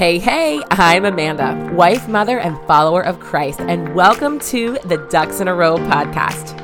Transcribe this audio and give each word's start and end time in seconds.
Hey, 0.00 0.18
hey, 0.18 0.62
I'm 0.70 1.04
Amanda, 1.04 1.74
wife, 1.74 2.08
mother, 2.08 2.38
and 2.38 2.56
follower 2.66 3.04
of 3.04 3.20
Christ, 3.20 3.60
and 3.60 3.94
welcome 3.94 4.38
to 4.38 4.78
the 4.86 4.96
Ducks 5.10 5.40
in 5.40 5.48
a 5.48 5.54
Row 5.54 5.76
podcast. 5.76 6.58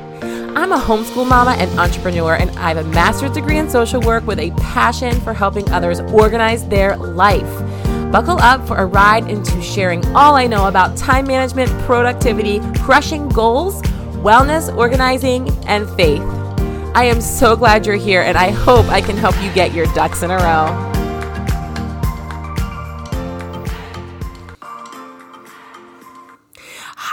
I'm 0.56 0.72
a 0.72 0.78
homeschool 0.78 1.28
mama 1.28 1.50
and 1.58 1.70
entrepreneur, 1.78 2.36
and 2.36 2.48
I 2.52 2.72
have 2.72 2.78
a 2.78 2.88
master's 2.88 3.32
degree 3.32 3.58
in 3.58 3.68
social 3.68 4.00
work 4.00 4.26
with 4.26 4.38
a 4.38 4.52
passion 4.52 5.20
for 5.20 5.34
helping 5.34 5.70
others 5.70 6.00
organize 6.00 6.66
their 6.66 6.96
life. 6.96 7.42
Buckle 8.10 8.38
up 8.38 8.66
for 8.66 8.78
a 8.78 8.86
ride 8.86 9.28
into 9.28 9.60
sharing 9.60 10.02
all 10.16 10.34
I 10.34 10.46
know 10.46 10.66
about 10.66 10.96
time 10.96 11.26
management, 11.26 11.68
productivity, 11.82 12.60
crushing 12.78 13.28
goals, 13.28 13.82
wellness, 14.22 14.74
organizing, 14.74 15.50
and 15.66 15.86
faith. 15.90 16.22
I 16.94 17.04
am 17.04 17.20
so 17.20 17.54
glad 17.54 17.84
you're 17.84 17.96
here, 17.96 18.22
and 18.22 18.38
I 18.38 18.50
hope 18.50 18.86
I 18.86 19.02
can 19.02 19.18
help 19.18 19.38
you 19.42 19.52
get 19.52 19.74
your 19.74 19.84
ducks 19.92 20.22
in 20.22 20.30
a 20.30 20.38
row. 20.38 20.95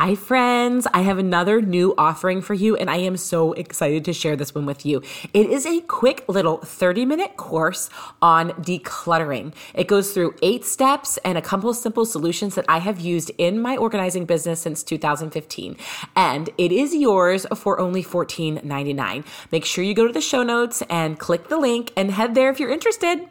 Hi, 0.04 0.16
friends. 0.16 0.86
I 0.94 1.00
have 1.04 1.18
another 1.18 1.62
new 1.62 1.96
offering 1.98 2.42
for 2.42 2.54
you, 2.54 2.76
and 2.76 2.90
I 2.90 2.98
am 2.98 3.16
so 3.16 3.54
excited 3.54 4.04
to 4.04 4.12
share 4.12 4.36
this 4.36 4.54
one 4.54 4.66
with 4.66 4.86
you. 4.86 5.02
It 5.34 5.50
is 5.50 5.66
a 5.66 5.80
quick 5.80 6.26
little 6.28 6.58
30 6.58 7.06
minute 7.06 7.38
course 7.38 7.90
on 8.22 8.50
decluttering. 8.62 9.54
It 9.74 9.88
goes 9.88 10.12
through 10.12 10.36
eight 10.42 10.66
steps 10.66 11.16
and 11.24 11.38
a 11.38 11.42
couple 11.42 11.74
simple 11.74 12.06
solutions 12.06 12.56
that 12.56 12.66
I 12.68 12.80
have 12.80 13.00
used 13.00 13.32
in 13.38 13.62
my 13.62 13.78
organizing 13.78 14.26
business 14.26 14.60
since 14.60 14.84
2015. 14.84 15.78
And 16.18 16.50
it 16.58 16.74
is 16.74 16.94
yours 16.94 17.46
for 17.56 17.80
only 17.80 18.04
$14.99. 18.04 19.24
Make 19.54 19.64
sure 19.64 19.86
you 19.86 19.94
go 19.94 20.06
to 20.06 20.12
the 20.12 20.20
show 20.20 20.44
notes 20.44 20.84
and 20.90 21.18
click 21.18 21.48
the 21.48 21.58
link 21.58 21.94
and 21.96 22.12
head 22.12 22.36
there 22.36 22.50
if 22.50 22.60
you're 22.60 22.72
interested. 22.72 23.30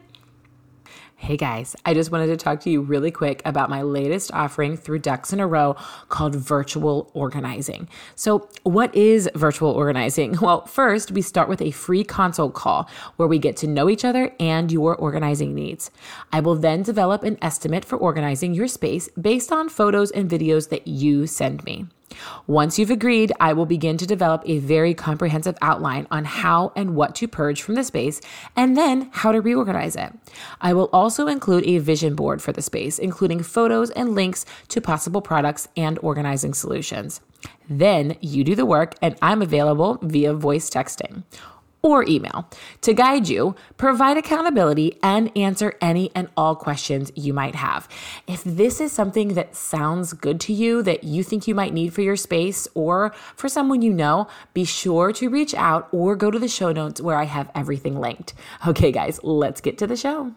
Hey 1.23 1.37
guys, 1.37 1.73
I 1.85 1.93
just 1.93 2.11
wanted 2.11 2.27
to 2.27 2.35
talk 2.35 2.59
to 2.59 2.69
you 2.69 2.81
really 2.81 3.09
quick 3.09 3.41
about 3.45 3.69
my 3.69 3.81
latest 3.81 4.33
offering 4.33 4.75
through 4.75 4.99
Ducks 4.99 5.31
in 5.31 5.39
a 5.39 5.47
Row 5.47 5.77
called 6.09 6.35
Virtual 6.35 7.09
Organizing. 7.13 7.87
So, 8.13 8.49
what 8.63 8.93
is 8.93 9.29
virtual 9.33 9.71
organizing? 9.71 10.37
Well, 10.41 10.65
first, 10.65 11.11
we 11.11 11.21
start 11.21 11.47
with 11.47 11.61
a 11.61 11.71
free 11.71 12.03
consult 12.03 12.53
call 12.55 12.89
where 13.15 13.29
we 13.29 13.39
get 13.39 13.55
to 13.57 13.67
know 13.67 13.89
each 13.89 14.03
other 14.03 14.35
and 14.37 14.69
your 14.69 14.97
organizing 14.97 15.55
needs. 15.55 15.91
I 16.33 16.41
will 16.41 16.55
then 16.55 16.83
develop 16.83 17.23
an 17.23 17.37
estimate 17.41 17.85
for 17.85 17.95
organizing 17.95 18.53
your 18.53 18.67
space 18.67 19.07
based 19.19 19.53
on 19.53 19.69
photos 19.69 20.11
and 20.11 20.29
videos 20.29 20.67
that 20.71 20.89
you 20.89 21.25
send 21.25 21.63
me. 21.63 21.85
Once 22.47 22.77
you've 22.77 22.91
agreed, 22.91 23.31
I 23.39 23.53
will 23.53 23.65
begin 23.65 23.97
to 23.97 24.07
develop 24.07 24.43
a 24.45 24.59
very 24.59 24.93
comprehensive 24.93 25.57
outline 25.61 26.07
on 26.11 26.25
how 26.25 26.71
and 26.75 26.95
what 26.95 27.15
to 27.15 27.27
purge 27.27 27.61
from 27.61 27.75
the 27.75 27.83
space 27.83 28.21
and 28.55 28.75
then 28.77 29.09
how 29.11 29.31
to 29.31 29.41
reorganize 29.41 29.95
it. 29.95 30.13
I 30.61 30.73
will 30.73 30.89
also 30.93 31.27
include 31.27 31.65
a 31.65 31.77
vision 31.79 32.15
board 32.15 32.41
for 32.41 32.51
the 32.51 32.61
space, 32.61 32.99
including 32.99 33.43
photos 33.43 33.89
and 33.91 34.15
links 34.15 34.45
to 34.69 34.81
possible 34.81 35.21
products 35.21 35.67
and 35.75 35.99
organizing 35.99 36.53
solutions. 36.53 37.21
Then 37.69 38.15
you 38.21 38.43
do 38.43 38.55
the 38.55 38.65
work, 38.65 38.95
and 39.01 39.17
I'm 39.21 39.41
available 39.41 39.99
via 40.01 40.33
voice 40.33 40.69
texting 40.69 41.23
or 41.83 42.05
email 42.07 42.49
to 42.81 42.93
guide 42.93 43.27
you, 43.27 43.55
provide 43.77 44.17
accountability, 44.17 44.97
and 45.03 45.29
answer 45.37 45.75
any 45.81 46.09
and 46.15 46.29
all 46.37 46.55
questions 46.55 47.11
you 47.15 47.33
might 47.33 47.55
have. 47.55 47.87
If 48.25 48.43
this 48.43 48.79
is 48.79 48.91
something 48.91 49.35
that 49.35 49.55
sounds 49.55 50.13
good 50.13 50.39
to 50.41 50.53
you, 50.53 50.81
that 50.83 51.03
you 51.03 51.23
think 51.23 51.47
you 51.47 51.53
might 51.53 51.73
need 51.73 51.93
for 51.93 52.01
your 52.01 52.15
space 52.15 52.67
or 52.73 53.13
for 53.35 53.49
someone 53.49 53.81
you 53.81 53.93
know, 53.93 54.27
be 54.53 54.63
sure 54.63 55.11
to 55.13 55.29
reach 55.29 55.53
out 55.53 55.89
or 55.91 56.15
go 56.15 56.31
to 56.31 56.39
the 56.39 56.47
show 56.47 56.71
notes 56.71 57.01
where 57.01 57.17
I 57.17 57.25
have 57.25 57.51
everything 57.53 57.99
linked. 57.99 58.33
Okay, 58.65 58.91
guys, 58.91 59.19
let's 59.21 59.59
get 59.59 59.77
to 59.79 59.87
the 59.87 59.97
show. 59.97 60.33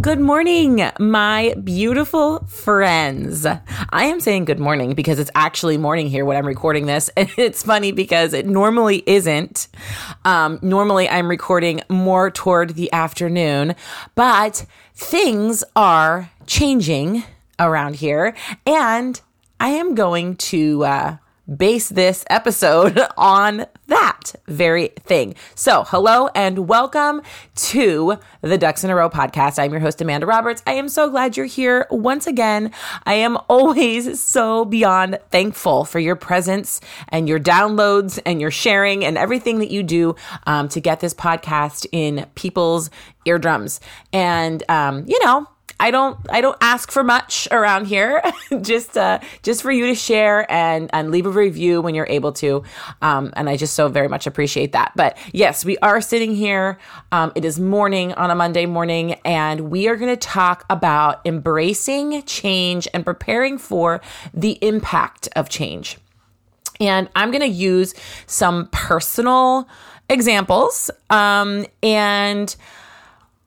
Good 0.00 0.20
morning, 0.20 0.88
my 1.00 1.54
beautiful 1.64 2.44
friends. 2.46 3.44
I 3.44 4.04
am 4.04 4.20
saying 4.20 4.44
good 4.44 4.60
morning 4.60 4.94
because 4.94 5.18
it's 5.18 5.30
actually 5.34 5.76
morning 5.76 6.08
here 6.08 6.24
when 6.24 6.36
I'm 6.36 6.46
recording 6.46 6.86
this. 6.86 7.10
And 7.16 7.28
it's 7.36 7.64
funny 7.64 7.90
because 7.90 8.32
it 8.32 8.46
normally 8.46 9.02
isn't. 9.06 9.66
Um, 10.24 10.60
normally, 10.62 11.08
I'm 11.08 11.28
recording 11.28 11.82
more 11.88 12.30
toward 12.30 12.76
the 12.76 12.92
afternoon, 12.92 13.74
but 14.14 14.64
things 14.94 15.64
are 15.74 16.30
changing 16.46 17.24
around 17.58 17.96
here. 17.96 18.36
And 18.64 19.20
I 19.58 19.70
am 19.70 19.96
going 19.96 20.36
to 20.36 20.84
uh, 20.84 21.16
base 21.56 21.88
this 21.88 22.24
episode 22.28 23.00
on 23.16 23.66
that 23.86 24.34
very 24.46 24.88
thing. 25.00 25.34
So, 25.54 25.84
hello 25.84 26.28
and 26.34 26.68
welcome 26.68 27.22
to 27.54 28.18
the 28.42 28.58
Ducks 28.58 28.84
in 28.84 28.90
a 28.90 28.94
Row 28.94 29.08
podcast. 29.08 29.58
I'm 29.58 29.70
your 29.70 29.80
host, 29.80 30.00
Amanda 30.00 30.26
Roberts. 30.26 30.62
I 30.66 30.74
am 30.74 30.88
so 30.88 31.08
glad 31.08 31.36
you're 31.36 31.46
here 31.46 31.86
once 31.90 32.26
again. 32.26 32.72
I 33.04 33.14
am 33.14 33.38
always 33.48 34.20
so 34.20 34.64
beyond 34.64 35.18
thankful 35.30 35.84
for 35.84 35.98
your 35.98 36.16
presence 36.16 36.80
and 37.08 37.28
your 37.28 37.40
downloads 37.40 38.20
and 38.26 38.40
your 38.40 38.50
sharing 38.50 39.04
and 39.04 39.16
everything 39.16 39.60
that 39.60 39.70
you 39.70 39.82
do 39.82 40.16
um, 40.46 40.68
to 40.68 40.80
get 40.80 41.00
this 41.00 41.14
podcast 41.14 41.86
in 41.92 42.26
people's 42.34 42.90
eardrums. 43.24 43.80
And, 44.12 44.62
um, 44.68 45.04
you 45.06 45.22
know, 45.24 45.46
I 45.80 45.90
don't 45.90 46.18
I 46.28 46.40
don't 46.40 46.56
ask 46.60 46.90
for 46.90 47.04
much 47.04 47.46
around 47.50 47.86
here. 47.86 48.22
just 48.62 48.96
uh, 48.96 49.20
just 49.42 49.62
for 49.62 49.70
you 49.70 49.86
to 49.86 49.94
share 49.94 50.50
and 50.50 50.90
and 50.92 51.10
leave 51.10 51.26
a 51.26 51.30
review 51.30 51.80
when 51.80 51.94
you're 51.94 52.06
able 52.08 52.32
to. 52.32 52.64
Um, 53.00 53.32
and 53.36 53.48
I 53.48 53.56
just 53.56 53.74
so 53.74 53.88
very 53.88 54.08
much 54.08 54.26
appreciate 54.26 54.72
that. 54.72 54.92
But 54.96 55.16
yes, 55.32 55.64
we 55.64 55.78
are 55.78 56.00
sitting 56.00 56.34
here. 56.34 56.78
Um, 57.12 57.32
it 57.34 57.44
is 57.44 57.60
morning 57.60 58.12
on 58.14 58.30
a 58.30 58.34
Monday 58.34 58.66
morning, 58.66 59.14
and 59.24 59.70
we 59.70 59.88
are 59.88 59.96
going 59.96 60.10
to 60.12 60.16
talk 60.16 60.64
about 60.68 61.20
embracing 61.24 62.22
change 62.24 62.88
and 62.92 63.04
preparing 63.04 63.58
for 63.58 64.00
the 64.34 64.58
impact 64.62 65.28
of 65.36 65.48
change. 65.48 65.98
And 66.80 67.08
I'm 67.16 67.30
going 67.30 67.42
to 67.42 67.46
use 67.46 67.94
some 68.26 68.68
personal 68.72 69.68
examples 70.08 70.90
um, 71.10 71.66
and 71.82 72.54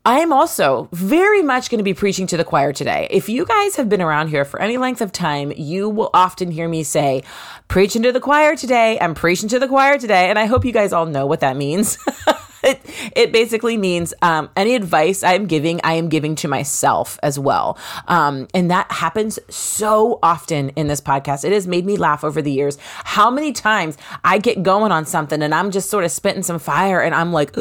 I'm 0.03 0.33
also 0.33 0.89
very 0.91 1.43
much 1.43 1.69
going 1.69 1.77
to 1.77 1.83
be 1.83 1.93
preaching 1.93 2.25
to 2.27 2.37
the 2.37 2.43
choir 2.43 2.73
today. 2.73 3.07
If 3.11 3.29
you 3.29 3.45
guys 3.45 3.75
have 3.75 3.87
been 3.87 4.01
around 4.01 4.29
here 4.29 4.43
for 4.43 4.59
any 4.59 4.77
length 4.77 4.99
of 4.99 5.11
time, 5.11 5.53
you 5.55 5.89
will 5.89 6.09
often 6.11 6.49
hear 6.49 6.67
me 6.67 6.81
say, 6.81 7.23
preaching 7.67 8.01
to 8.01 8.11
the 8.11 8.19
choir 8.19 8.55
today. 8.55 8.99
I'm 8.99 9.13
preaching 9.13 9.47
to 9.49 9.59
the 9.59 9.67
choir 9.67 9.99
today. 9.99 10.31
And 10.31 10.39
I 10.39 10.45
hope 10.45 10.65
you 10.65 10.71
guys 10.71 10.91
all 10.91 11.05
know 11.05 11.27
what 11.27 11.41
that 11.41 11.55
means. 11.55 11.99
it, 12.63 12.81
it 13.15 13.31
basically 13.31 13.77
means 13.77 14.13
um, 14.21 14.49
any 14.55 14.75
advice 14.75 15.23
I 15.23 15.33
am 15.33 15.45
giving, 15.47 15.81
I 15.83 15.93
am 15.93 16.09
giving 16.09 16.35
to 16.35 16.47
myself 16.47 17.19
as 17.23 17.39
well. 17.39 17.77
Um, 18.07 18.47
and 18.53 18.69
that 18.71 18.91
happens 18.91 19.39
so 19.49 20.19
often 20.21 20.69
in 20.69 20.87
this 20.87 21.01
podcast. 21.01 21.43
It 21.43 21.51
has 21.51 21.67
made 21.67 21.85
me 21.85 21.97
laugh 21.97 22.23
over 22.23 22.41
the 22.41 22.51
years. 22.51 22.77
How 23.03 23.29
many 23.29 23.51
times 23.51 23.97
I 24.23 24.37
get 24.37 24.63
going 24.63 24.91
on 24.91 25.05
something 25.05 25.41
and 25.41 25.53
I'm 25.53 25.71
just 25.71 25.89
sort 25.89 26.03
of 26.03 26.11
spitting 26.11 26.43
some 26.43 26.59
fire 26.59 27.01
and 27.01 27.15
I'm 27.15 27.33
like, 27.33 27.55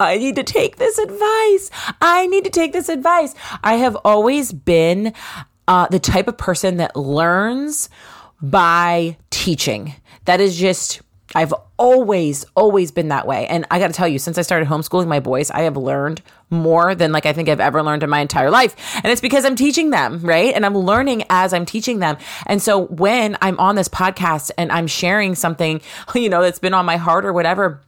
I 0.00 0.18
need 0.18 0.36
to 0.36 0.42
take 0.42 0.76
this 0.76 0.98
advice. 0.98 1.70
I 2.00 2.26
need 2.28 2.44
to 2.44 2.50
take 2.50 2.72
this 2.72 2.88
advice. 2.88 3.34
I 3.62 3.74
have 3.74 3.96
always 4.04 4.52
been 4.52 5.12
uh, 5.68 5.88
the 5.88 5.98
type 5.98 6.28
of 6.28 6.38
person 6.38 6.76
that 6.78 6.96
learns 6.96 7.88
by 8.40 9.16
teaching. 9.30 9.94
That 10.24 10.40
is 10.40 10.56
just 10.56 11.00
I've 11.34 11.52
always, 11.76 12.44
always 12.54 12.92
been 12.92 13.08
that 13.08 13.26
way. 13.26 13.46
And 13.48 13.66
I 13.70 13.78
got 13.78 13.88
to 13.88 13.92
tell 13.92 14.06
you, 14.06 14.18
since 14.18 14.38
I 14.38 14.42
started 14.42 14.68
homeschooling 14.68 15.08
my 15.08 15.20
boys, 15.20 15.50
I 15.50 15.62
have 15.62 15.76
learned 15.76 16.22
more 16.50 16.94
than 16.94 17.10
like 17.12 17.26
I 17.26 17.32
think 17.32 17.48
I've 17.48 17.60
ever 17.60 17.82
learned 17.82 18.02
in 18.02 18.10
my 18.10 18.20
entire 18.20 18.50
life. 18.50 18.76
And 18.96 19.06
it's 19.06 19.20
because 19.20 19.44
I'm 19.44 19.56
teaching 19.56 19.90
them, 19.90 20.20
right? 20.20 20.54
And 20.54 20.64
I'm 20.64 20.76
learning 20.76 21.24
as 21.28 21.52
I'm 21.52 21.66
teaching 21.66 21.98
them. 21.98 22.16
And 22.46 22.62
so 22.62 22.86
when 22.86 23.36
I'm 23.42 23.58
on 23.58 23.74
this 23.74 23.88
podcast 23.88 24.50
and 24.56 24.70
I'm 24.70 24.86
sharing 24.86 25.34
something, 25.34 25.80
you 26.14 26.28
know, 26.28 26.42
that's 26.42 26.60
been 26.60 26.74
on 26.74 26.86
my 26.86 26.96
heart 26.96 27.24
or 27.24 27.32
whatever, 27.32 27.82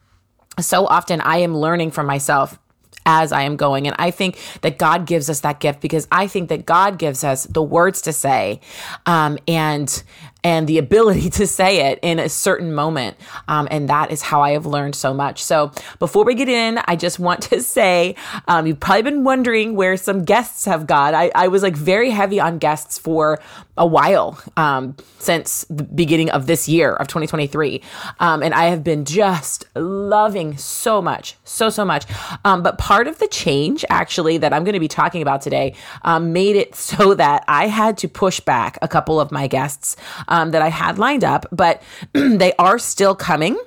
so 0.59 0.85
often 0.85 1.21
I 1.21 1.37
am 1.37 1.55
learning 1.55 1.91
from 1.91 2.05
myself 2.05 2.59
as 3.05 3.31
I 3.31 3.43
am 3.43 3.55
going. 3.55 3.87
And 3.87 3.95
I 3.97 4.11
think 4.11 4.37
that 4.61 4.77
God 4.77 5.07
gives 5.07 5.29
us 5.29 5.39
that 5.39 5.59
gift 5.59 5.81
because 5.81 6.07
I 6.11 6.27
think 6.27 6.49
that 6.49 6.65
God 6.65 6.99
gives 6.99 7.23
us 7.23 7.45
the 7.45 7.63
words 7.63 8.01
to 8.03 8.13
say 8.13 8.61
um, 9.05 9.39
and 9.47 10.03
and 10.43 10.67
the 10.67 10.77
ability 10.77 11.29
to 11.39 11.47
say 11.47 11.91
it 11.91 11.99
in 12.01 12.19
a 12.19 12.29
certain 12.29 12.73
moment. 12.73 13.17
Um, 13.47 13.67
and 13.71 13.89
that 13.89 14.11
is 14.11 14.21
how 14.21 14.41
I 14.41 14.51
have 14.51 14.65
learned 14.65 14.95
so 14.95 15.13
much. 15.13 15.43
So 15.43 15.71
before 15.99 16.25
we 16.25 16.35
get 16.35 16.49
in, 16.49 16.79
I 16.85 16.95
just 16.95 17.19
want 17.19 17.41
to 17.49 17.61
say 17.61 18.15
um, 18.47 18.67
you've 18.67 18.79
probably 18.79 19.03
been 19.03 19.23
wondering 19.23 19.75
where 19.75 19.97
some 19.97 20.23
guests 20.23 20.65
have 20.65 20.87
gone. 20.87 21.15
I, 21.15 21.31
I 21.35 21.47
was 21.47 21.63
like 21.63 21.75
very 21.75 22.09
heavy 22.09 22.39
on 22.39 22.57
guests 22.57 22.97
for 22.97 23.39
a 23.79 23.85
while 23.85 24.37
um, 24.57 24.95
since 25.19 25.65
the 25.69 25.83
beginning 25.83 26.29
of 26.29 26.45
this 26.45 26.67
year 26.67 26.93
of 26.93 27.07
2023. 27.07 27.81
Um, 28.19 28.43
and 28.43 28.53
I 28.53 28.65
have 28.65 28.83
been 28.83 29.05
just 29.05 29.65
loving 29.75 30.57
so 30.57 31.01
much, 31.01 31.37
so, 31.45 31.69
so 31.69 31.85
much. 31.85 32.05
Um, 32.43 32.61
but 32.61 32.77
part 32.77 33.07
of 33.07 33.19
the 33.19 33.27
change 33.27 33.85
actually 33.89 34.37
that 34.39 34.53
I'm 34.53 34.65
going 34.65 34.73
to 34.73 34.79
be 34.79 34.89
talking 34.89 35.21
about 35.21 35.41
today 35.41 35.75
um, 36.03 36.33
made 36.33 36.57
it 36.57 36.75
so 36.89 37.13
that 37.13 37.45
I 37.47 37.67
had 37.67 37.97
to 37.99 38.07
push 38.07 38.39
back 38.41 38.77
a 38.81 38.87
couple 38.87 39.19
of 39.19 39.31
my 39.31 39.47
guests 39.47 39.95
um, 40.29 40.51
that 40.51 40.61
I 40.61 40.69
had 40.69 40.97
lined 40.97 41.23
up, 41.23 41.45
but 41.51 41.81
they 42.13 42.53
are 42.57 42.79
still 42.79 43.15
coming. 43.15 43.57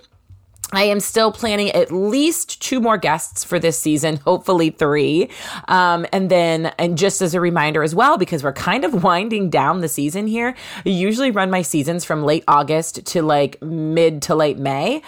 I 0.75 0.85
am 0.85 1.01
still 1.01 1.31
planning 1.31 1.71
at 1.73 1.93
least 1.93 2.63
two 2.63 2.81
more 2.81 2.97
guests 2.97 3.45
for 3.45 3.59
this 3.59 3.79
season, 3.79 4.17
hopefully 4.17 4.71
three. 4.71 5.29
Um, 5.69 6.07
and 6.13 6.31
then, 6.31 6.73
and 6.79 6.97
just 6.97 7.21
as 7.21 7.35
a 7.35 7.41
reminder 7.41 7.83
as 7.83 7.95
well, 7.95 8.17
because 8.17 8.43
we're 8.43 8.55
kind 8.55 8.85
of 8.85 9.03
winding 9.05 9.51
down 9.51 9.83
the 9.83 9.89
season 9.89 10.27
here, 10.27 10.55
I 10.87 10.89
usually 10.89 11.31
run 11.31 11.51
my 11.51 11.61
seasons 11.61 12.07
from 12.07 12.25
late 12.25 12.45
August 12.49 13.05
to 13.07 13.21
like 13.21 13.61
mid 13.61 14.23
to 14.23 14.35
late 14.35 14.59
May 14.59 15.03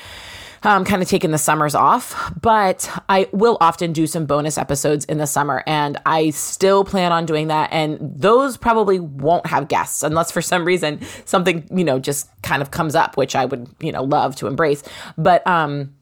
um, 0.64 0.84
kind 0.84 1.02
of 1.02 1.08
taking 1.08 1.30
the 1.30 1.38
summers 1.38 1.74
off, 1.74 2.32
but 2.40 2.88
I 3.08 3.28
will 3.32 3.58
often 3.60 3.92
do 3.92 4.06
some 4.06 4.26
bonus 4.26 4.58
episodes 4.58 5.04
in 5.04 5.18
the 5.18 5.26
summer, 5.26 5.62
and 5.66 5.98
I 6.06 6.30
still 6.30 6.84
plan 6.84 7.12
on 7.12 7.26
doing 7.26 7.48
that. 7.48 7.70
And 7.72 7.98
those 8.00 8.56
probably 8.56 8.98
won't 8.98 9.46
have 9.46 9.68
guests 9.68 10.02
unless 10.02 10.30
for 10.30 10.42
some 10.42 10.64
reason 10.64 11.00
something 11.24 11.68
you 11.70 11.84
know 11.84 11.98
just 11.98 12.28
kind 12.42 12.62
of 12.62 12.70
comes 12.70 12.94
up, 12.94 13.16
which 13.16 13.36
I 13.36 13.44
would 13.44 13.68
you 13.80 13.92
know 13.92 14.02
love 14.02 14.36
to 14.36 14.46
embrace. 14.46 14.82
But 15.18 15.46
um, 15.46 15.94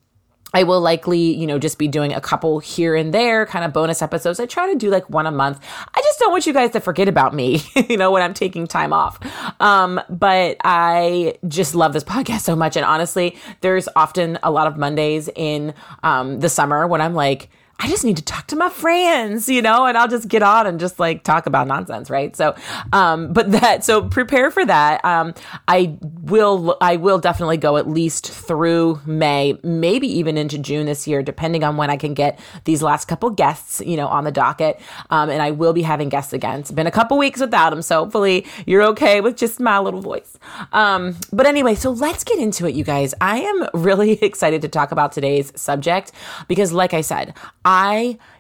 I 0.55 0.65
will 0.65 0.81
likely, 0.81 1.35
you 1.35 1.47
know, 1.47 1.59
just 1.59 1.79
be 1.79 1.89
doing 1.89 2.13
a 2.13 2.21
couple 2.21 2.59
here 2.59 2.95
and 2.95 3.13
there, 3.13 3.47
kind 3.47 3.65
of 3.65 3.73
bonus 3.73 4.03
episodes. 4.03 4.39
I 4.39 4.47
try 4.47 4.71
to 4.73 4.79
do 4.79 4.91
like 4.91 5.09
one 5.09 5.27
a 5.27 5.31
month. 5.31 5.61
I 5.95 6.01
just 6.01 6.19
don't 6.19 6.31
want 6.31 6.47
you 6.47 6.53
guys 6.53 6.71
to 6.73 6.81
forget 6.81 7.09
about 7.09 7.35
me, 7.35 7.63
you 7.89 7.97
know, 7.97 8.11
when 8.11 8.23
I'm 8.23 8.35
taking 8.35 8.67
time 8.67 8.93
off. 8.93 9.19
Um, 9.61 10.01
but 10.09 10.57
I 10.65 11.37
just 11.49 11.75
love 11.75 11.93
this 11.93 12.05
podcast 12.13 12.41
so 12.41 12.55
much. 12.57 12.77
And 12.77 12.85
honestly, 12.85 13.37
there's 13.61 13.89
often 13.97 14.39
a 14.43 14.51
lot 14.51 14.67
of 14.67 14.77
Mondays 14.77 15.29
in 15.35 15.75
um, 16.03 16.41
the 16.41 16.49
summer 16.49 16.87
when 16.87 17.01
I'm 17.01 17.15
like, 17.15 17.49
I 17.83 17.89
just 17.89 18.05
need 18.05 18.17
to 18.19 18.23
talk 18.23 18.47
to 18.47 18.57
my 18.57 18.69
friends, 18.69 19.49
you 19.49 19.61
know, 19.61 19.87
and 19.87 19.99
I'll 19.99 20.07
just 20.07 20.29
get 20.29 20.41
on 20.41 20.69
and 20.69 20.79
just 20.79 21.01
like 21.01 21.25
talk 21.25 21.47
about 21.47 21.67
nonsense, 21.67 22.11
right? 22.11 22.35
So, 22.37 22.55
um, 22.93 23.33
but 23.33 23.51
that, 23.51 23.83
so 23.83 24.09
prepare 24.09 24.53
for 24.53 24.65
that. 24.65 25.05
Um, 25.05 25.35
I 25.67 25.99
will, 26.01 26.77
I 26.81 26.95
will 26.95 27.19
definitely 27.19 27.57
go 27.57 27.77
at 27.77 27.89
least 27.89 28.31
through 28.31 29.01
May, 29.05 29.59
maybe 29.65 30.07
even 30.07 30.39
into 30.39 30.59
June 30.59 30.87
this 30.87 31.09
year, 31.09 31.25
depending 31.25 31.65
on 31.65 31.77
when 31.77 31.91
I 31.91 31.97
can 31.97 32.15
get 32.15 32.39
these 32.67 32.85
last 32.85 33.07
couple 33.07 33.31
guests, 33.31 33.83
you 33.85 33.97
know, 33.97 34.07
on 34.07 34.23
the 34.23 34.31
docket. 34.31 34.81
Um, 35.11 35.29
and 35.29 35.43
I 35.43 35.51
will 35.51 35.73
be 35.73 35.83
having 35.83 36.09
guests 36.09 36.33
again. 36.33 36.61
It's 36.61 36.71
been 36.71 36.87
a 36.87 36.93
couple 36.93 37.19
weeks 37.19 37.41
without 37.41 37.71
them, 37.71 37.83
so 37.83 38.05
hopefully 38.05 38.47
you're 38.65 38.85
okay 38.85 39.21
with 39.21 39.37
just 39.37 39.59
my 39.59 39.81
little 39.81 40.01
voice. 40.01 40.39
Um, 40.73 41.17
but 41.33 41.47
anyway, 41.47 41.75
so 41.75 41.91
let's 41.91 42.23
get 42.23 42.39
into 42.39 42.69
it, 42.69 42.77
you 42.77 42.85
guys. 42.85 43.13
I 43.21 43.41
am 43.41 43.67
really 43.75 44.13
excited 44.23 44.63
to 44.63 44.69
talk 44.69 44.93
about 44.93 45.11
today's 45.11 45.53
subject 45.61 46.13
because, 46.47 46.73
like 46.73 46.95
I 46.95 47.01
said, 47.01 47.35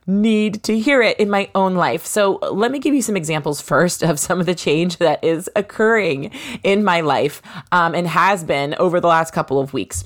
need 0.06 0.62
to 0.64 0.78
hear 0.78 1.00
it 1.00 1.18
in 1.18 1.30
my 1.30 1.48
own 1.54 1.74
life. 1.74 2.04
So 2.04 2.38
let 2.50 2.72
me 2.72 2.78
give 2.78 2.94
you 2.94 3.02
some 3.02 3.16
examples 3.16 3.60
first 3.60 4.02
of 4.02 4.18
some 4.18 4.40
of 4.40 4.46
the 4.46 4.54
change 4.54 4.96
that 4.98 5.22
is 5.22 5.48
occurring 5.54 6.30
in 6.62 6.82
my 6.82 7.00
life 7.00 7.42
um, 7.70 7.94
and 7.94 8.06
has 8.06 8.44
been 8.44 8.74
over 8.78 9.00
the 9.00 9.08
last 9.08 9.32
couple 9.32 9.60
of 9.60 9.72
weeks. 9.72 10.04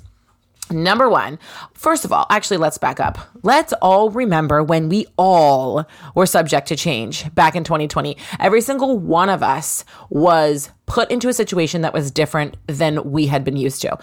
Number 0.68 1.08
one, 1.08 1.38
first 1.74 2.04
of 2.04 2.12
all, 2.12 2.26
actually, 2.28 2.56
let's 2.56 2.76
back 2.76 2.98
up. 2.98 3.18
Let's 3.44 3.72
all 3.74 4.10
remember 4.10 4.64
when 4.64 4.88
we 4.88 5.06
all 5.16 5.86
were 6.16 6.26
subject 6.26 6.66
to 6.68 6.76
change 6.76 7.32
back 7.36 7.54
in 7.54 7.62
2020. 7.62 8.16
Every 8.40 8.60
single 8.60 8.98
one 8.98 9.28
of 9.28 9.44
us 9.44 9.84
was 10.10 10.70
put 10.86 11.08
into 11.10 11.28
a 11.28 11.32
situation 11.32 11.82
that 11.82 11.94
was 11.94 12.10
different 12.10 12.56
than 12.66 13.12
we 13.12 13.28
had 13.28 13.44
been 13.44 13.56
used 13.56 13.80
to 13.82 13.96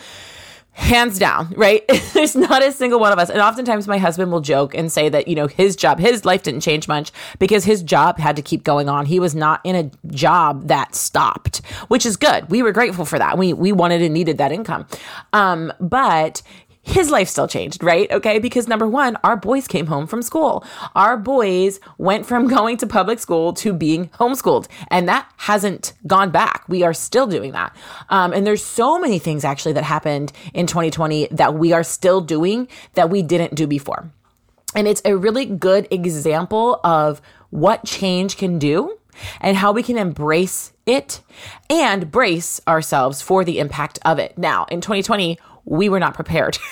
hands 0.74 1.20
down, 1.20 1.54
right? 1.56 1.84
There's 2.14 2.36
not 2.36 2.64
a 2.64 2.72
single 2.72 3.00
one 3.00 3.12
of 3.14 3.20
us. 3.20 3.30
And 3.30 3.40
oftentimes 3.40 3.88
my 3.88 3.98
husband 3.98 4.32
will 4.32 4.42
joke 4.42 4.74
and 4.74 4.92
say 4.92 5.08
that, 5.10 5.28
you 5.28 5.36
know, 5.36 5.48
his 5.48 5.76
job, 5.76 6.00
his 6.00 6.26
life 6.26 6.44
didn't 6.44 6.62
change 6.62 6.88
much 6.88 7.12
because 7.40 7.64
his 7.64 7.84
job 7.84 8.18
had 8.18 8.36
to 8.36 8.42
keep 8.42 8.64
going 8.64 8.90
on. 8.90 9.06
He 9.06 9.20
was 9.20 9.36
not 9.36 9.62
in 9.64 9.76
a 9.76 9.92
job 10.08 10.68
that 10.68 10.96
stopped, 10.96 11.62
which 11.88 12.06
is 12.06 12.18
good. 12.18 12.50
We 12.50 12.64
were 12.64 12.72
grateful 12.72 13.06
for 13.06 13.20
that. 13.20 13.38
We 13.38 13.54
we 13.54 13.72
wanted 13.72 14.02
and 14.02 14.14
needed 14.14 14.40
that 14.40 14.52
income. 14.52 14.88
Um, 15.32 15.72
but 15.80 16.42
his 16.84 17.10
life 17.10 17.30
still 17.30 17.48
changed, 17.48 17.82
right? 17.82 18.12
Okay. 18.12 18.40
Because 18.40 18.68
number 18.68 18.88
one, 18.88 19.18
our 19.24 19.38
boys 19.38 19.68
came 19.68 19.88
home 19.88 20.06
from 20.06 20.22
school. 20.22 20.66
Our 20.96 21.18
boys 21.18 21.80
went 21.98 22.26
from 22.26 22.48
going 22.56 22.78
to 22.78 22.88
public 22.88 23.20
school 23.20 23.54
to 23.54 23.74
being 23.74 24.10
homeschooled. 24.10 24.68
And 24.90 25.08
that 25.08 25.32
hasn't 25.38 25.94
gone 26.06 26.30
back. 26.30 26.66
We 26.68 26.84
are 26.84 26.94
still 26.94 27.26
doing 27.26 27.54
that. 27.54 27.76
Um, 28.10 28.34
and 28.34 28.46
there's 28.46 28.64
so 28.64 29.00
many 29.00 29.18
things 29.18 29.46
actually 29.46 29.74
that 29.74 29.86
happened 29.86 30.34
in 30.54 30.68
2020 30.68 31.30
that 31.32 31.54
we 31.54 31.72
are 31.72 31.84
still 31.84 32.20
doing 32.22 32.68
that 32.94 33.10
we 33.10 33.22
didn't 33.22 33.56
do 33.56 33.66
before. 33.66 34.12
And 34.76 34.88
it's 34.88 35.02
a 35.06 35.16
really 35.16 35.46
good 35.46 35.88
example 35.90 36.80
of 36.84 37.22
what 37.50 37.86
change 37.86 38.38
can 38.38 38.60
do 38.60 38.98
and 39.40 39.56
how 39.56 39.72
we 39.72 39.84
can 39.84 39.98
embrace 39.98 40.74
it 40.86 41.22
and 41.70 42.12
brace 42.12 42.60
ourselves 42.68 43.22
for 43.22 43.46
the 43.46 43.60
impact 43.60 44.00
of 44.04 44.20
it. 44.20 44.38
Now, 44.38 44.66
in 44.66 44.82
2020, 44.82 45.38
we 45.66 45.90
were 45.90 46.00
not 46.00 46.14
prepared. 46.14 46.58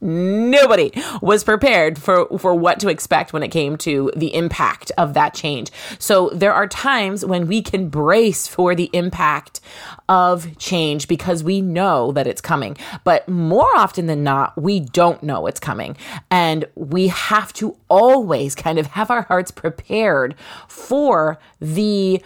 Nobody 0.00 0.92
was 1.20 1.42
prepared 1.42 1.98
for, 1.98 2.38
for 2.38 2.54
what 2.54 2.78
to 2.80 2.88
expect 2.88 3.32
when 3.32 3.42
it 3.42 3.48
came 3.48 3.76
to 3.78 4.12
the 4.14 4.32
impact 4.32 4.92
of 4.96 5.14
that 5.14 5.34
change. 5.34 5.72
So 5.98 6.30
there 6.30 6.54
are 6.54 6.68
times 6.68 7.24
when 7.24 7.48
we 7.48 7.62
can 7.62 7.88
brace 7.88 8.46
for 8.46 8.76
the 8.76 8.90
impact 8.92 9.60
of 10.08 10.56
change 10.56 11.08
because 11.08 11.42
we 11.42 11.60
know 11.60 12.12
that 12.12 12.28
it's 12.28 12.40
coming. 12.40 12.76
But 13.02 13.28
more 13.28 13.76
often 13.76 14.06
than 14.06 14.22
not, 14.22 14.56
we 14.56 14.78
don't 14.78 15.20
know 15.24 15.48
it's 15.48 15.60
coming. 15.60 15.96
And 16.30 16.64
we 16.76 17.08
have 17.08 17.52
to 17.54 17.76
always 17.88 18.54
kind 18.54 18.78
of 18.78 18.86
have 18.88 19.10
our 19.10 19.22
hearts 19.22 19.50
prepared 19.50 20.36
for 20.68 21.40
the 21.60 22.22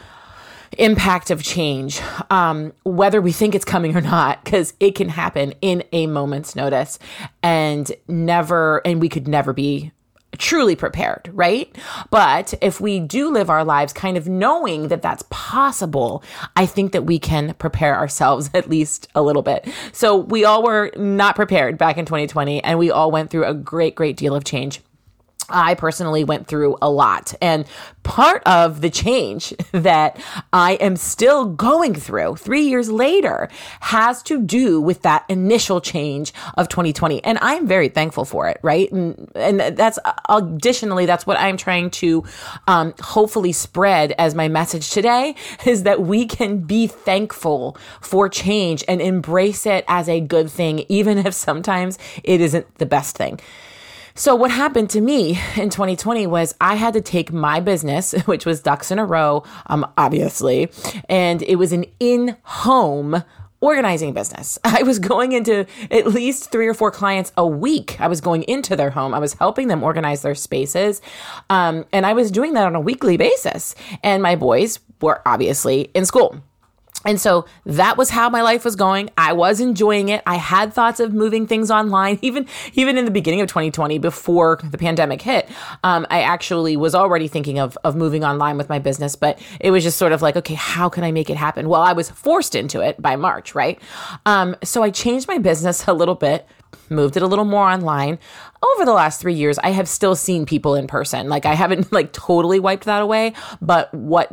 impact 0.78 1.30
of 1.30 1.42
change, 1.42 2.00
um, 2.30 2.72
whether 2.84 3.20
we 3.20 3.32
think 3.32 3.54
it's 3.54 3.64
coming 3.64 3.96
or 3.96 4.00
not, 4.00 4.44
because 4.44 4.74
it 4.80 4.94
can 4.94 5.08
happen 5.08 5.54
in 5.60 5.84
a 5.92 6.06
moment's 6.06 6.56
notice 6.56 6.98
and 7.42 7.92
never, 8.08 8.80
and 8.84 9.00
we 9.00 9.08
could 9.08 9.28
never 9.28 9.52
be 9.52 9.92
truly 10.38 10.74
prepared, 10.74 11.30
right? 11.32 11.76
But 12.10 12.54
if 12.60 12.80
we 12.80 13.00
do 13.00 13.30
live 13.30 13.50
our 13.50 13.64
lives 13.64 13.92
kind 13.92 14.16
of 14.16 14.28
knowing 14.28 14.88
that 14.88 15.02
that's 15.02 15.22
possible, 15.30 16.22
I 16.56 16.66
think 16.66 16.92
that 16.92 17.04
we 17.04 17.18
can 17.18 17.54
prepare 17.54 17.96
ourselves 17.96 18.50
at 18.54 18.68
least 18.68 19.08
a 19.14 19.22
little 19.22 19.42
bit. 19.42 19.68
So 19.92 20.16
we 20.16 20.44
all 20.44 20.62
were 20.62 20.90
not 20.96 21.36
prepared 21.36 21.78
back 21.78 21.98
in 21.98 22.06
2020 22.06 22.62
and 22.64 22.78
we 22.78 22.90
all 22.90 23.10
went 23.10 23.30
through 23.30 23.44
a 23.44 23.54
great, 23.54 23.94
great 23.94 24.16
deal 24.16 24.34
of 24.34 24.44
change. 24.44 24.80
I 25.52 25.74
personally 25.74 26.24
went 26.24 26.46
through 26.46 26.76
a 26.82 26.90
lot. 26.90 27.34
And 27.40 27.66
part 28.02 28.42
of 28.46 28.80
the 28.80 28.90
change 28.90 29.54
that 29.72 30.20
I 30.52 30.72
am 30.74 30.96
still 30.96 31.46
going 31.46 31.94
through 31.94 32.36
three 32.36 32.62
years 32.62 32.90
later 32.90 33.48
has 33.80 34.22
to 34.24 34.40
do 34.40 34.80
with 34.80 35.02
that 35.02 35.24
initial 35.28 35.80
change 35.80 36.32
of 36.56 36.68
2020. 36.68 37.22
And 37.24 37.38
I'm 37.40 37.66
very 37.66 37.88
thankful 37.88 38.24
for 38.24 38.48
it, 38.48 38.58
right? 38.62 38.90
And, 38.90 39.30
and 39.34 39.60
that's 39.60 39.98
additionally, 40.28 41.06
that's 41.06 41.26
what 41.26 41.38
I'm 41.38 41.56
trying 41.56 41.90
to 41.90 42.24
um, 42.66 42.94
hopefully 43.00 43.52
spread 43.52 44.12
as 44.18 44.34
my 44.34 44.48
message 44.48 44.90
today 44.90 45.34
is 45.66 45.84
that 45.84 46.02
we 46.02 46.26
can 46.26 46.58
be 46.58 46.86
thankful 46.86 47.76
for 48.00 48.28
change 48.28 48.84
and 48.88 49.00
embrace 49.00 49.66
it 49.66 49.84
as 49.88 50.08
a 50.08 50.20
good 50.20 50.50
thing, 50.50 50.84
even 50.88 51.18
if 51.18 51.34
sometimes 51.34 51.98
it 52.24 52.40
isn't 52.40 52.74
the 52.76 52.86
best 52.86 53.16
thing. 53.16 53.38
So, 54.14 54.34
what 54.34 54.50
happened 54.50 54.90
to 54.90 55.00
me 55.00 55.40
in 55.56 55.70
2020 55.70 56.26
was 56.26 56.54
I 56.60 56.74
had 56.74 56.94
to 56.94 57.00
take 57.00 57.32
my 57.32 57.60
business, 57.60 58.12
which 58.26 58.44
was 58.44 58.60
Ducks 58.60 58.90
in 58.90 58.98
a 58.98 59.06
Row, 59.06 59.44
um, 59.66 59.90
obviously, 59.96 60.70
and 61.08 61.42
it 61.42 61.56
was 61.56 61.72
an 61.72 61.86
in 61.98 62.36
home 62.42 63.24
organizing 63.62 64.12
business. 64.12 64.58
I 64.64 64.82
was 64.82 64.98
going 64.98 65.32
into 65.32 65.66
at 65.90 66.08
least 66.08 66.50
three 66.50 66.66
or 66.66 66.74
four 66.74 66.90
clients 66.90 67.32
a 67.38 67.46
week. 67.46 67.98
I 68.00 68.08
was 68.08 68.20
going 68.20 68.42
into 68.42 68.76
their 68.76 68.90
home. 68.90 69.14
I 69.14 69.18
was 69.18 69.34
helping 69.34 69.68
them 69.68 69.82
organize 69.82 70.20
their 70.20 70.34
spaces. 70.34 71.00
Um, 71.48 71.86
and 71.92 72.04
I 72.04 72.12
was 72.12 72.30
doing 72.30 72.52
that 72.52 72.66
on 72.66 72.74
a 72.74 72.80
weekly 72.80 73.16
basis. 73.16 73.74
And 74.02 74.22
my 74.22 74.36
boys 74.36 74.78
were 75.00 75.22
obviously 75.24 75.90
in 75.94 76.04
school. 76.04 76.42
And 77.04 77.20
so 77.20 77.46
that 77.64 77.96
was 77.96 78.10
how 78.10 78.28
my 78.30 78.42
life 78.42 78.64
was 78.64 78.76
going. 78.76 79.10
I 79.18 79.32
was 79.32 79.60
enjoying 79.60 80.08
it. 80.08 80.22
I 80.26 80.36
had 80.36 80.72
thoughts 80.72 81.00
of 81.00 81.12
moving 81.12 81.46
things 81.46 81.70
online, 81.70 82.18
even 82.22 82.46
even 82.74 82.96
in 82.98 83.04
the 83.04 83.10
beginning 83.10 83.40
of 83.40 83.48
2020, 83.48 83.98
before 83.98 84.60
the 84.62 84.78
pandemic 84.78 85.22
hit. 85.22 85.48
Um, 85.84 86.06
I 86.10 86.22
actually 86.22 86.76
was 86.76 86.94
already 86.94 87.28
thinking 87.28 87.58
of 87.58 87.76
of 87.84 87.96
moving 87.96 88.24
online 88.24 88.56
with 88.56 88.68
my 88.68 88.78
business, 88.78 89.16
but 89.16 89.40
it 89.60 89.70
was 89.70 89.82
just 89.82 89.98
sort 89.98 90.12
of 90.12 90.22
like, 90.22 90.36
okay, 90.36 90.54
how 90.54 90.88
can 90.88 91.04
I 91.04 91.12
make 91.12 91.30
it 91.30 91.36
happen? 91.36 91.68
Well, 91.68 91.82
I 91.82 91.92
was 91.92 92.10
forced 92.10 92.54
into 92.54 92.80
it 92.80 93.00
by 93.00 93.16
March, 93.16 93.54
right? 93.54 93.80
Um, 94.26 94.56
so 94.62 94.82
I 94.82 94.90
changed 94.90 95.28
my 95.28 95.38
business 95.38 95.84
a 95.86 95.92
little 95.92 96.14
bit 96.14 96.46
moved 96.88 97.16
it 97.16 97.22
a 97.22 97.26
little 97.26 97.44
more 97.44 97.68
online. 97.68 98.18
Over 98.62 98.84
the 98.84 98.92
last 98.92 99.20
three 99.20 99.34
years, 99.34 99.58
I 99.58 99.70
have 99.70 99.88
still 99.88 100.14
seen 100.14 100.46
people 100.46 100.76
in 100.76 100.86
person. 100.86 101.28
Like 101.28 101.46
I 101.46 101.54
haven't 101.54 101.92
like 101.92 102.12
totally 102.12 102.60
wiped 102.60 102.84
that 102.84 103.02
away, 103.02 103.32
but 103.60 103.92
what 103.92 104.30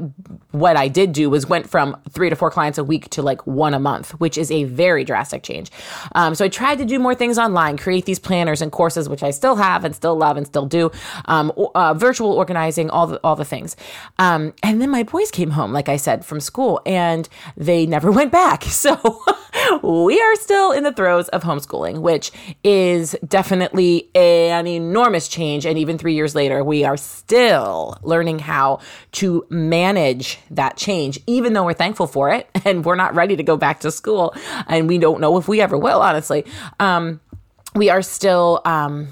what 0.52 0.78
I 0.78 0.88
did 0.88 1.14
do 1.14 1.30
was 1.30 1.48
went 1.48 1.70
from 1.70 1.98
three 2.12 2.30
to 2.30 2.36
four 2.36 2.52
clients 2.52 2.78
a 2.78 2.84
week 2.84 3.10
to 3.12 3.22
like 3.22 3.46
one 3.48 3.74
a 3.74 3.80
month, 3.80 4.12
which 4.20 4.38
is 4.38 4.52
a 4.52 4.66
very 4.66 5.04
drastic 5.04 5.44
change. 5.44 5.72
Um, 6.16 6.36
so 6.36 6.46
I 6.46 6.48
tried 6.48 6.78
to 6.78 6.86
do 6.86 7.00
more 7.00 7.16
things 7.16 7.38
online, 7.38 7.78
create 7.78 8.06
these 8.06 8.20
planners 8.20 8.62
and 8.62 8.72
courses, 8.72 9.10
which 9.10 9.24
I 9.24 9.32
still 9.32 9.56
have 9.56 9.84
and 9.84 9.96
still 9.96 10.16
love 10.16 10.38
and 10.38 10.46
still 10.46 10.66
do. 10.66 10.92
Um, 11.26 11.52
uh, 11.76 11.94
virtual 11.94 12.32
organizing, 12.34 12.90
all 12.90 13.08
the 13.08 13.20
all 13.24 13.36
the 13.36 13.46
things. 13.46 13.76
Um, 14.20 14.54
and 14.64 14.82
then 14.82 14.90
my 14.90 15.04
boys 15.04 15.32
came 15.32 15.52
home, 15.52 15.74
like 15.74 15.90
I 15.90 15.98
said, 15.98 16.24
from 16.24 16.40
school, 16.40 16.82
and 16.86 17.28
they 17.58 17.86
never 17.86 18.12
went 18.20 18.32
back. 18.32 18.64
So 18.80 19.22
we 19.84 20.22
are 20.22 20.36
still 20.36 20.72
in 20.72 20.84
the 20.84 20.94
throes 20.94 21.28
of 21.30 21.44
homeschooling, 21.44 22.00
which 22.00 22.32
is 22.64 23.16
definitely 23.28 24.10
an 24.20 24.68
enormous 24.68 25.28
change. 25.28 25.66
And 25.66 25.78
even 25.78 25.98
three 25.98 26.14
years 26.14 26.36
later, 26.36 26.64
we 26.64 26.84
are 26.84 26.98
still 26.98 27.98
learning 28.02 28.40
how 28.40 28.80
to 29.14 29.46
manage 29.50 30.40
that 30.52 30.78
change, 30.78 31.20
even 31.28 31.54
though 31.54 31.66
we're 31.66 31.74
thankful 31.74 32.08
for 32.08 32.32
it 32.32 32.50
and 32.66 32.86
we're 32.86 32.96
not 32.96 33.16
ready 33.16 33.36
to 33.36 33.44
go 33.44 33.58
back 33.58 33.82
to 33.82 33.92
school. 33.92 34.36
And 34.68 34.88
we 34.88 34.98
don't 34.98 35.22
know 35.22 35.38
if 35.38 35.48
we 35.48 35.62
ever 35.62 35.78
will, 35.78 36.02
honestly. 36.02 36.46
Um, 36.80 37.20
we 37.76 37.90
are 37.90 38.02
still 38.02 38.62
um, 38.66 39.08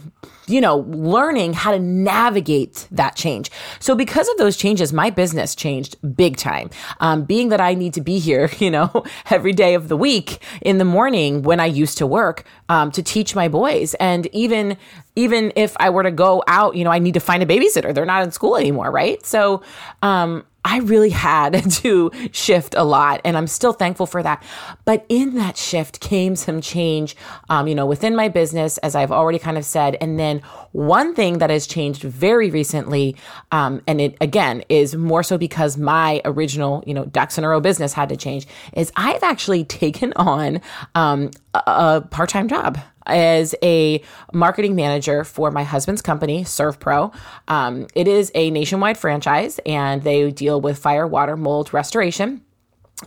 you 0.48 0.62
know, 0.62 0.78
learning 0.88 1.54
how 1.54 1.72
to 1.72 1.80
navigate 1.80 2.88
that 2.92 3.16
change. 3.16 3.52
So 3.80 3.96
because 3.96 4.28
of 4.30 4.38
those 4.38 4.56
changes, 4.56 4.94
my 4.94 5.10
business 5.10 5.54
changed 5.54 5.96
big 6.16 6.38
time. 6.38 6.70
Um, 7.00 7.26
being 7.26 7.50
that 7.50 7.62
I 7.62 7.74
need 7.74 7.94
to 7.96 8.02
be 8.02 8.18
here, 8.18 8.50
you 8.60 8.72
know, 8.72 9.04
every 9.30 9.54
day 9.54 9.74
of 9.76 9.90
the 9.90 9.98
week 9.98 10.42
in 10.62 10.78
the 10.78 10.86
morning 10.86 11.44
when 11.44 11.60
I 11.60 11.66
used 11.66 11.98
to 12.00 12.08
work 12.08 12.46
um, 12.70 12.92
to 12.92 13.02
teach 13.04 13.36
my 13.36 13.48
boys, 13.48 13.94
and 13.96 14.28
even 14.28 14.78
even 15.16 15.52
if 15.56 15.76
I 15.80 15.90
were 15.90 16.04
to 16.04 16.12
go 16.12 16.44
out, 16.48 16.76
you 16.76 16.84
know, 16.84 16.92
I 16.92 17.00
need 17.00 17.16
to 17.16 17.20
find 17.20 17.42
a 17.42 17.46
babysitter. 17.46 17.94
They're 17.94 18.06
not 18.06 18.24
in 18.24 18.32
school 18.32 18.56
anymore, 18.56 18.92
right? 18.92 19.26
So 19.26 19.64
um, 20.04 20.46
I 20.64 20.80
really 20.80 21.10
had 21.10 21.72
to 21.72 22.12
shift 22.32 22.76
a 22.76 22.84
lot, 22.84 23.22
and 23.24 23.38
I'm 23.38 23.48
still 23.48 23.74
thankful 23.74 24.06
for 24.06 24.22
that. 24.22 24.44
But 24.86 25.06
in 25.08 25.36
that 25.36 25.58
shift 25.58 26.02
came 26.02 26.36
some 26.36 26.60
change, 26.62 27.16
um, 27.50 27.68
you 27.68 27.74
know, 27.74 27.86
within 27.86 28.16
my 28.16 28.28
business, 28.28 28.78
as 28.80 28.94
I've 28.94 29.12
already 29.12 29.40
kind 29.40 29.58
of 29.58 29.66
said. 29.66 29.96
And 30.02 30.20
then 30.20 30.42
one 30.78 31.16
thing 31.16 31.40
that 31.40 31.50
has 31.50 31.66
changed 31.66 32.04
very 32.04 32.52
recently, 32.52 33.16
um, 33.52 33.82
and 33.88 34.00
it 34.00 34.16
again 34.22 34.64
is 34.70 34.96
more 34.96 35.24
so 35.24 35.36
because 35.36 35.76
my 35.76 36.22
original, 36.24 36.84
you 36.86 36.94
know, 36.94 37.06
ducks 37.06 37.40
in 37.40 37.44
a 37.44 37.50
row 37.50 37.60
business 37.60 37.94
had 37.94 38.10
to 38.10 38.16
change, 38.16 38.46
is 38.74 38.92
I've 38.96 39.24
actually 39.24 39.64
taken 39.84 40.14
on 40.16 40.62
um, 40.94 41.32
a, 41.56 41.64
a 41.66 42.08
part 42.12 42.30
time 42.30 42.48
job 42.48 42.78
as 43.08 43.56
a 43.64 44.04
marketing 44.34 44.76
manager 44.76 45.24
for 45.24 45.50
my 45.50 45.64
husband's 45.64 46.04
company, 46.04 46.44
ServPro. 46.44 47.12
Um, 47.48 47.88
it 47.96 48.08
is 48.08 48.32
a 48.36 48.52
nationwide 48.52 49.00
franchise 49.00 49.60
and 49.66 50.04
they 50.04 50.30
deal 50.30 50.62
with 50.62 50.78
fire, 50.78 51.08
water, 51.08 51.38
mold 51.38 51.74
restoration 51.74 52.44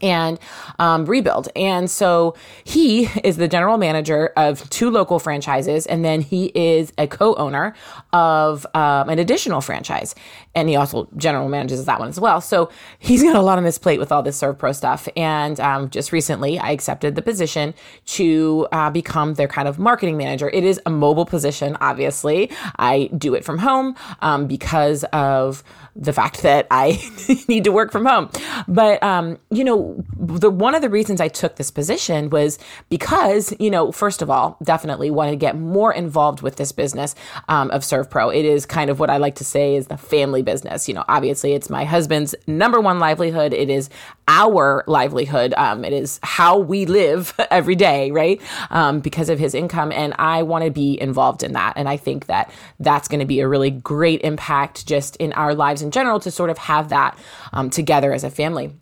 and 0.03 0.39
um, 0.79 1.05
rebuild. 1.05 1.49
And 1.57 1.91
so 1.91 2.35
he 2.63 3.07
is 3.25 3.37
the 3.37 3.49
general 3.49 3.77
manager 3.77 4.33
of 4.37 4.69
two 4.71 4.91
local 4.91 5.19
franchises, 5.19 5.87
and 5.87 6.05
then 6.05 6.21
he 6.21 6.47
is 6.55 6.93
a 6.97 7.07
co 7.07 7.35
owner 7.35 7.75
of 8.13 8.67
um, 8.75 9.09
an 9.09 9.19
additional 9.19 9.61
franchise. 9.61 10.15
And 10.55 10.69
he 10.69 10.77
also 10.77 11.09
general 11.17 11.49
manages 11.49 11.85
that 11.85 11.99
one 11.99 12.09
as 12.09 12.19
well. 12.19 12.41
So 12.41 12.71
he's 12.99 13.23
got 13.23 13.37
a 13.37 13.41
lot 13.41 13.59
on 13.59 13.65
his 13.65 13.79
plate 13.79 13.99
with 13.99 14.11
all 14.11 14.23
this 14.23 14.41
ServPro 14.41 14.75
stuff. 14.75 15.09
And 15.17 15.59
um, 15.61 15.91
just 15.91 16.13
recently, 16.13 16.59
I 16.59 16.71
accepted 16.71 17.15
the 17.15 17.23
position 17.23 17.75
to 18.07 18.67
uh, 18.73 18.91
become 18.91 19.35
their 19.35 19.49
kind 19.49 19.69
of 19.69 19.79
marketing 19.79 20.17
manager. 20.17 20.51
It 20.51 20.65
is 20.65 20.81
a 20.87 20.91
mobile 20.91 21.27
position, 21.27 21.77
obviously. 21.81 22.51
I 22.79 23.11
do 23.17 23.35
it 23.35 23.45
from 23.45 23.59
home 23.59 23.97
um, 24.23 24.47
because 24.47 25.05
of 25.13 25.63
the 25.97 26.13
fact 26.13 26.43
that 26.43 26.67
I 26.71 27.01
need 27.49 27.65
to 27.65 27.73
work 27.73 27.93
from 27.93 28.07
home. 28.07 28.31
But 28.67 29.03
um, 29.03 29.39
you 29.51 29.65
know, 29.65 29.80
the 30.17 30.51
one 30.51 30.75
of 30.75 30.83
the 30.83 30.91
reasons 30.91 31.21
I 31.21 31.29
took 31.29 31.57
this 31.57 31.71
position 31.71 32.31
was 32.31 32.59
because 32.89 33.55
you 33.59 33.71
know, 33.71 33.93
first 33.93 34.23
of 34.23 34.31
all, 34.31 34.57
definitely 34.63 35.11
wanted 35.11 35.33
to 35.33 35.37
get 35.37 35.57
more 35.57 35.93
involved 35.93 36.43
with 36.43 36.57
this 36.57 36.73
business 36.73 37.15
um, 37.49 37.71
of 37.71 37.83
ServPro. 37.83 38.35
It 38.35 38.45
is 38.45 38.67
kind 38.67 38.91
of 38.91 38.99
what 38.99 39.11
I 39.11 39.17
like 39.19 39.37
to 39.37 39.45
say 39.45 39.77
is 39.77 39.89
the 39.89 39.97
family 39.97 40.43
business. 40.43 40.89
You 40.89 40.95
know, 40.95 41.05
obviously, 41.09 41.53
it's 41.53 41.71
my 41.71 41.85
husband's 41.85 42.35
number 42.47 42.81
one 42.81 42.99
livelihood. 42.99 43.53
It 43.53 43.71
is 43.71 43.91
our 44.29 44.85
livelihood. 44.87 45.55
Um, 45.57 45.85
it 45.85 45.93
is 45.93 46.21
how 46.23 46.59
we 46.59 46.87
live 46.87 47.35
every 47.51 47.75
day, 47.75 48.11
right? 48.11 48.41
Um, 48.71 49.01
because 49.01 49.29
of 49.29 49.39
his 49.39 49.55
income, 49.55 49.93
and 49.93 50.15
I 50.19 50.43
want 50.43 50.65
to 50.65 50.71
be 50.71 51.01
involved 51.01 51.43
in 51.43 51.53
that. 51.53 51.75
And 51.77 51.89
I 51.89 51.97
think 51.97 52.27
that 52.27 52.53
that's 52.79 53.09
going 53.09 53.21
to 53.21 53.27
be 53.27 53.41
a 53.41 53.49
really 53.49 53.71
great 53.71 54.23
impact 54.23 54.87
just 54.87 55.17
in 55.17 55.33
our 55.33 55.55
lives 55.55 55.83
in 55.83 55.91
general 55.91 56.21
to 56.21 56.31
sort 56.31 56.51
of 56.51 56.59
have 56.59 56.91
that 56.91 57.19
um, 57.53 57.71
together 57.71 58.13
as 58.13 58.25
a 58.25 58.31
family. 58.31 58.73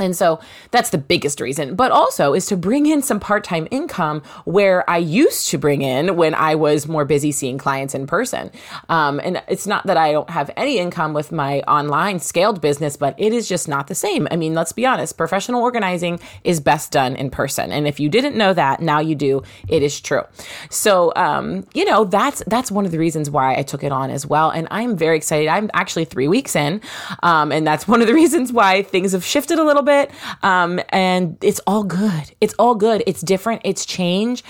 And 0.00 0.16
so 0.16 0.40
that's 0.70 0.90
the 0.90 0.98
biggest 0.98 1.40
reason, 1.40 1.74
but 1.74 1.92
also 1.92 2.32
is 2.32 2.46
to 2.46 2.56
bring 2.56 2.86
in 2.86 3.02
some 3.02 3.20
part 3.20 3.44
time 3.44 3.68
income 3.70 4.22
where 4.44 4.88
I 4.88 4.98
used 4.98 5.48
to 5.50 5.58
bring 5.58 5.82
in 5.82 6.16
when 6.16 6.34
I 6.34 6.54
was 6.54 6.88
more 6.88 7.04
busy 7.04 7.32
seeing 7.32 7.58
clients 7.58 7.94
in 7.94 8.06
person. 8.06 8.50
Um, 8.88 9.20
and 9.22 9.42
it's 9.48 9.66
not 9.66 9.86
that 9.86 9.96
I 9.96 10.12
don't 10.12 10.30
have 10.30 10.50
any 10.56 10.78
income 10.78 11.12
with 11.12 11.32
my 11.32 11.60
online 11.62 12.20
scaled 12.20 12.60
business, 12.60 12.96
but 12.96 13.14
it 13.18 13.32
is 13.32 13.48
just 13.48 13.68
not 13.68 13.88
the 13.88 13.94
same. 13.94 14.26
I 14.30 14.36
mean, 14.36 14.54
let's 14.54 14.72
be 14.72 14.86
honest, 14.86 15.16
professional 15.16 15.62
organizing 15.62 16.18
is 16.44 16.60
best 16.60 16.92
done 16.92 17.16
in 17.16 17.30
person. 17.30 17.72
And 17.72 17.86
if 17.86 18.00
you 18.00 18.08
didn't 18.08 18.36
know 18.36 18.54
that, 18.54 18.80
now 18.80 19.00
you 19.00 19.14
do. 19.14 19.42
It 19.68 19.82
is 19.82 20.00
true. 20.00 20.22
So, 20.70 21.12
um, 21.16 21.66
you 21.74 21.84
know, 21.84 22.04
that's, 22.04 22.42
that's 22.46 22.70
one 22.70 22.86
of 22.86 22.92
the 22.92 22.98
reasons 22.98 23.28
why 23.28 23.56
I 23.56 23.62
took 23.62 23.84
it 23.84 23.92
on 23.92 24.10
as 24.10 24.26
well. 24.26 24.50
And 24.50 24.66
I'm 24.70 24.96
very 24.96 25.16
excited. 25.16 25.48
I'm 25.48 25.70
actually 25.74 26.06
three 26.06 26.28
weeks 26.28 26.56
in. 26.56 26.80
Um, 27.22 27.52
and 27.52 27.66
that's 27.66 27.86
one 27.86 28.00
of 28.00 28.06
the 28.06 28.14
reasons 28.20 28.52
why 28.52 28.82
things 28.82 29.12
have 29.12 29.24
shifted 29.24 29.58
a 29.58 29.64
little 29.64 29.82
bit 29.82 29.89
bit. 29.90 30.10
Um, 30.42 30.80
and 30.90 31.36
it's 31.42 31.60
all 31.66 31.84
good. 31.84 32.34
It's 32.40 32.54
all 32.58 32.74
good. 32.74 33.02
It's 33.06 33.20
different. 33.20 33.62
It's 33.64 33.84
change 33.84 34.42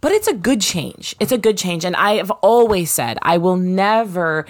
but 0.00 0.12
it's 0.12 0.28
a 0.28 0.32
good 0.32 0.60
change. 0.60 1.16
It's 1.18 1.32
a 1.32 1.38
good 1.38 1.58
change. 1.58 1.84
And 1.84 1.96
I 1.96 2.18
have 2.18 2.30
always 2.30 2.88
said 2.90 3.18
I 3.20 3.38
will 3.38 3.56
never 3.56 4.46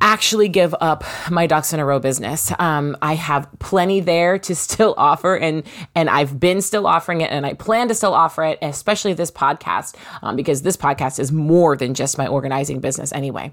actually 0.00 0.48
give 0.48 0.74
up 0.80 1.04
my 1.30 1.46
ducks 1.46 1.72
in 1.72 1.80
a 1.80 1.84
row 1.84 1.98
business. 1.98 2.52
Um, 2.58 2.96
I 3.00 3.14
have 3.14 3.48
plenty 3.58 4.00
there 4.00 4.38
to 4.40 4.54
still 4.66 4.94
offer, 4.96 5.36
and 5.36 5.64
and 5.94 6.10
I've 6.10 6.38
been 6.38 6.60
still 6.62 6.86
offering 6.86 7.20
it, 7.20 7.30
and 7.30 7.46
I 7.46 7.54
plan 7.54 7.88
to 7.88 7.94
still 7.94 8.14
offer 8.14 8.44
it, 8.44 8.58
especially 8.62 9.12
this 9.14 9.30
podcast, 9.30 9.96
um, 10.22 10.36
because 10.36 10.62
this 10.62 10.76
podcast 10.76 11.18
is 11.18 11.32
more 11.32 11.76
than 11.76 11.94
just 11.94 12.18
my 12.18 12.26
organizing 12.26 12.80
business 12.80 13.12
anyway. 13.12 13.52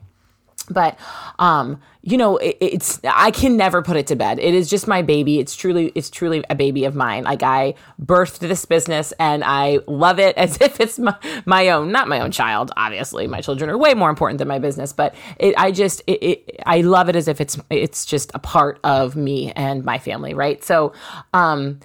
But 0.72 0.98
um, 1.40 1.82
you 2.04 2.18
know 2.18 2.38
it, 2.38 2.58
it's 2.60 3.00
i 3.04 3.30
can 3.30 3.58
never 3.58 3.82
put 3.82 3.96
it 3.96 4.08
to 4.08 4.16
bed. 4.16 4.40
It 4.40 4.54
is 4.54 4.70
just 4.70 4.88
my 4.88 5.02
baby. 5.02 5.40
It's 5.40 5.56
truly 5.56 5.92
it's 5.96 6.10
truly 6.10 6.44
a 6.50 6.56
baby 6.56 6.86
of 6.86 6.96
mine. 6.96 7.24
Like 7.24 7.44
i 7.44 7.76
birthed 8.04 8.40
this 8.40 8.66
business 8.66 9.14
and 9.20 9.44
i 9.44 9.80
love 9.88 10.20
it 10.20 10.36
as 10.38 10.58
if 10.62 10.80
it's 10.80 10.98
my, 10.98 11.16
my 11.46 11.70
own 11.70 11.92
not 11.92 12.08
my 12.08 12.20
own 12.20 12.32
child 12.32 12.72
obviously. 12.76 13.28
My 13.28 13.42
children 13.42 13.70
are 13.70 13.78
way 13.78 13.94
more 13.94 14.10
important 14.10 14.40
than 14.40 14.48
my 14.48 14.60
business 14.60 14.94
but 14.94 15.14
it, 15.38 15.54
i 15.58 15.72
just 15.72 16.02
it, 16.08 16.24
it, 16.24 16.60
i 16.66 16.82
love 16.82 17.10
it 17.10 17.16
as 17.16 17.28
if 17.28 17.40
it's 17.40 17.60
it's 17.70 18.06
just 18.06 18.32
a 18.34 18.40
part 18.40 18.80
of 18.84 19.16
me 19.16 19.52
and 19.54 19.84
my 19.84 20.00
family 20.00 20.34
right? 20.34 20.64
So 20.64 20.94
um 21.34 21.80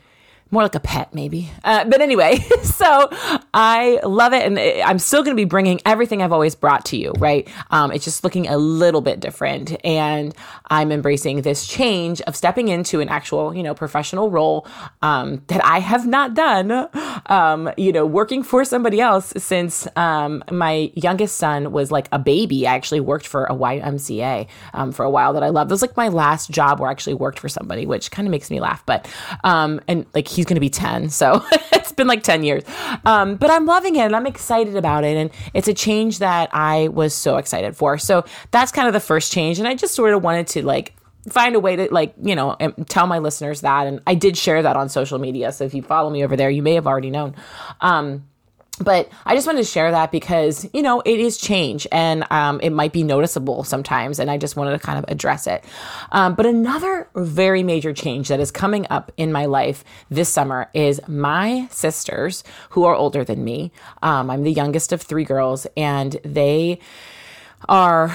more 0.57 0.63
like 0.63 0.75
a 0.75 0.81
pet 0.81 1.15
maybe. 1.15 1.51
Uh, 1.65 1.85
but 1.85 2.01
anyway 2.01 2.39
so 2.63 3.09
i 3.53 4.01
love 4.05 4.33
it 4.33 4.43
and 4.43 4.59
i'm 4.83 4.99
still 4.99 5.23
going 5.23 5.37
to 5.37 5.41
be 5.41 5.45
bringing 5.45 5.79
everything 5.85 6.23
i've 6.23 6.33
always 6.33 6.55
brought 6.55 6.85
to 6.87 6.97
you 6.97 7.13
right? 7.19 7.47
Um, 7.71 7.93
it's 7.93 8.05
just 8.05 8.25
looking 8.25 8.47
a 8.47 8.57
little 8.57 9.03
bit 9.03 9.21
different 9.21 9.77
and 9.85 10.35
i'm 10.69 10.91
embracing 10.91 11.43
this 11.43 11.67
change 11.67 12.23
of 12.23 12.35
stepping 12.35 12.69
into 12.69 13.01
an 13.01 13.11
actual 13.11 13.55
you 13.55 13.63
know 13.63 13.75
professional 13.75 14.31
role 14.31 14.67
um, 15.03 15.43
that 15.49 15.63
i 15.63 15.79
have 15.79 16.07
not 16.07 16.33
done 16.33 16.89
um, 17.27 17.71
you 17.77 17.93
know 17.93 18.07
working 18.07 18.43
for 18.43 18.65
somebody 18.65 18.99
else 18.99 19.35
since 19.37 19.87
um, 19.97 20.43
my 20.51 20.91
youngest 20.95 21.37
son 21.37 21.71
was 21.73 21.91
like 21.91 22.09
a 22.13 22.19
baby. 22.19 22.67
I 22.67 22.75
actually 22.75 23.01
worked 23.01 23.27
for 23.27 23.45
a 23.45 23.55
ymca 23.55 24.47
um, 24.73 24.93
for 24.93 25.05
a 25.05 25.11
while 25.11 25.35
that 25.35 25.43
i 25.43 25.51
loved. 25.51 25.71
It 25.71 25.75
was 25.75 25.83
like 25.83 25.97
my 25.97 26.09
last 26.09 26.51
job 26.51 26.81
where 26.81 26.89
i 26.89 26.93
actually 26.93 27.15
worked 27.15 27.39
for 27.39 27.49
somebody 27.49 27.85
which 27.85 28.11
kind 28.11 28.27
of 28.27 28.31
makes 28.31 28.51
me 28.51 28.61
laugh 28.61 28.83
but 28.87 29.07
um, 29.45 29.81
and 29.89 30.07
like 30.15 30.29
he's 30.47 30.49
going 30.49 30.57
to 30.57 30.61
be 30.61 30.71
10. 30.71 31.11
So 31.11 31.45
it's 31.73 31.93
been 31.93 32.07
like 32.07 32.23
10 32.23 32.45
years. 32.45 32.63
Um, 33.05 33.37
but 33.37 33.51
I'm 33.51 33.67
loving 33.67 33.97
it 33.97 34.01
and 34.01 34.15
I'm 34.15 34.27
excited 34.27 34.77
about 34.77 35.05
it. 35.05 35.17
And 35.17 35.31
it's 35.55 35.69
a 35.69 35.75
change 35.75 36.21
that 36.21 36.51
I 36.53 36.89
was 36.89 37.15
so 37.15 37.37
excited 37.37 37.77
for. 37.77 37.99
So 37.99 38.25
that's 38.53 38.71
kind 38.71 38.87
of 38.87 38.95
the 38.95 39.01
first 39.01 39.33
change. 39.33 39.59
And 39.59 39.67
I 39.67 39.75
just 39.75 39.95
sort 39.95 40.15
of 40.15 40.23
wanted 40.23 40.47
to 40.49 40.65
like 40.65 40.95
find 41.29 41.57
a 41.57 41.61
way 41.61 41.75
to 41.75 41.93
like 41.93 42.15
you 42.23 42.37
know 42.37 42.57
tell 42.89 43.09
my 43.09 43.19
listeners 43.19 43.63
that 43.63 43.89
and 43.89 44.01
i 44.07 44.15
did 44.15 44.37
share 44.37 44.63
that 44.63 44.77
on 44.77 44.89
social 44.89 45.19
media 45.19 45.51
so 45.51 45.65
if 45.65 45.75
you 45.75 45.83
follow 45.83 46.09
me 46.09 46.23
over 46.23 46.37
there 46.37 46.49
you 46.49 46.63
may 46.63 46.75
have 46.75 46.87
already 46.87 47.11
known 47.11 47.35
um, 47.81 48.25
but 48.81 49.09
I 49.25 49.35
just 49.35 49.47
wanted 49.47 49.63
to 49.63 49.69
share 49.69 49.91
that 49.91 50.13
because, 50.13 50.69
you 50.73 50.83
know, 50.83 51.01
it 51.05 51.19
is 51.19 51.39
change 51.39 51.87
and 51.91 52.25
um, 52.31 52.61
it 52.61 52.71
might 52.71 52.93
be 52.93 53.03
noticeable 53.03 53.65
sometimes. 53.65 54.19
And 54.19 54.31
I 54.31 54.37
just 54.37 54.57
wanted 54.57 54.73
to 54.73 54.79
kind 54.79 54.99
of 54.99 55.05
address 55.09 55.47
it. 55.47 55.65
Um, 56.13 56.35
but 56.35 56.47
another 56.47 57.09
very 57.15 57.63
major 57.63 57.93
change 57.93 58.29
that 58.29 58.41
is 58.41 58.51
coming 58.51 58.87
up 58.91 59.13
in 59.17 59.33
my 59.33 59.47
life 59.47 59.85
this 60.11 60.29
summer 60.29 60.69
is 60.75 61.01
my 61.09 61.69
sisters, 61.71 62.45
who 62.71 62.85
are 62.85 62.95
older 62.95 63.25
than 63.25 63.45
me. 63.45 63.73
Um, 64.03 64.31
I'm 64.31 64.43
the 64.43 64.53
youngest 64.53 64.93
of 64.93 65.01
three 65.01 65.25
girls, 65.25 65.67
and 65.77 66.17
they 66.25 66.79
are 67.69 68.15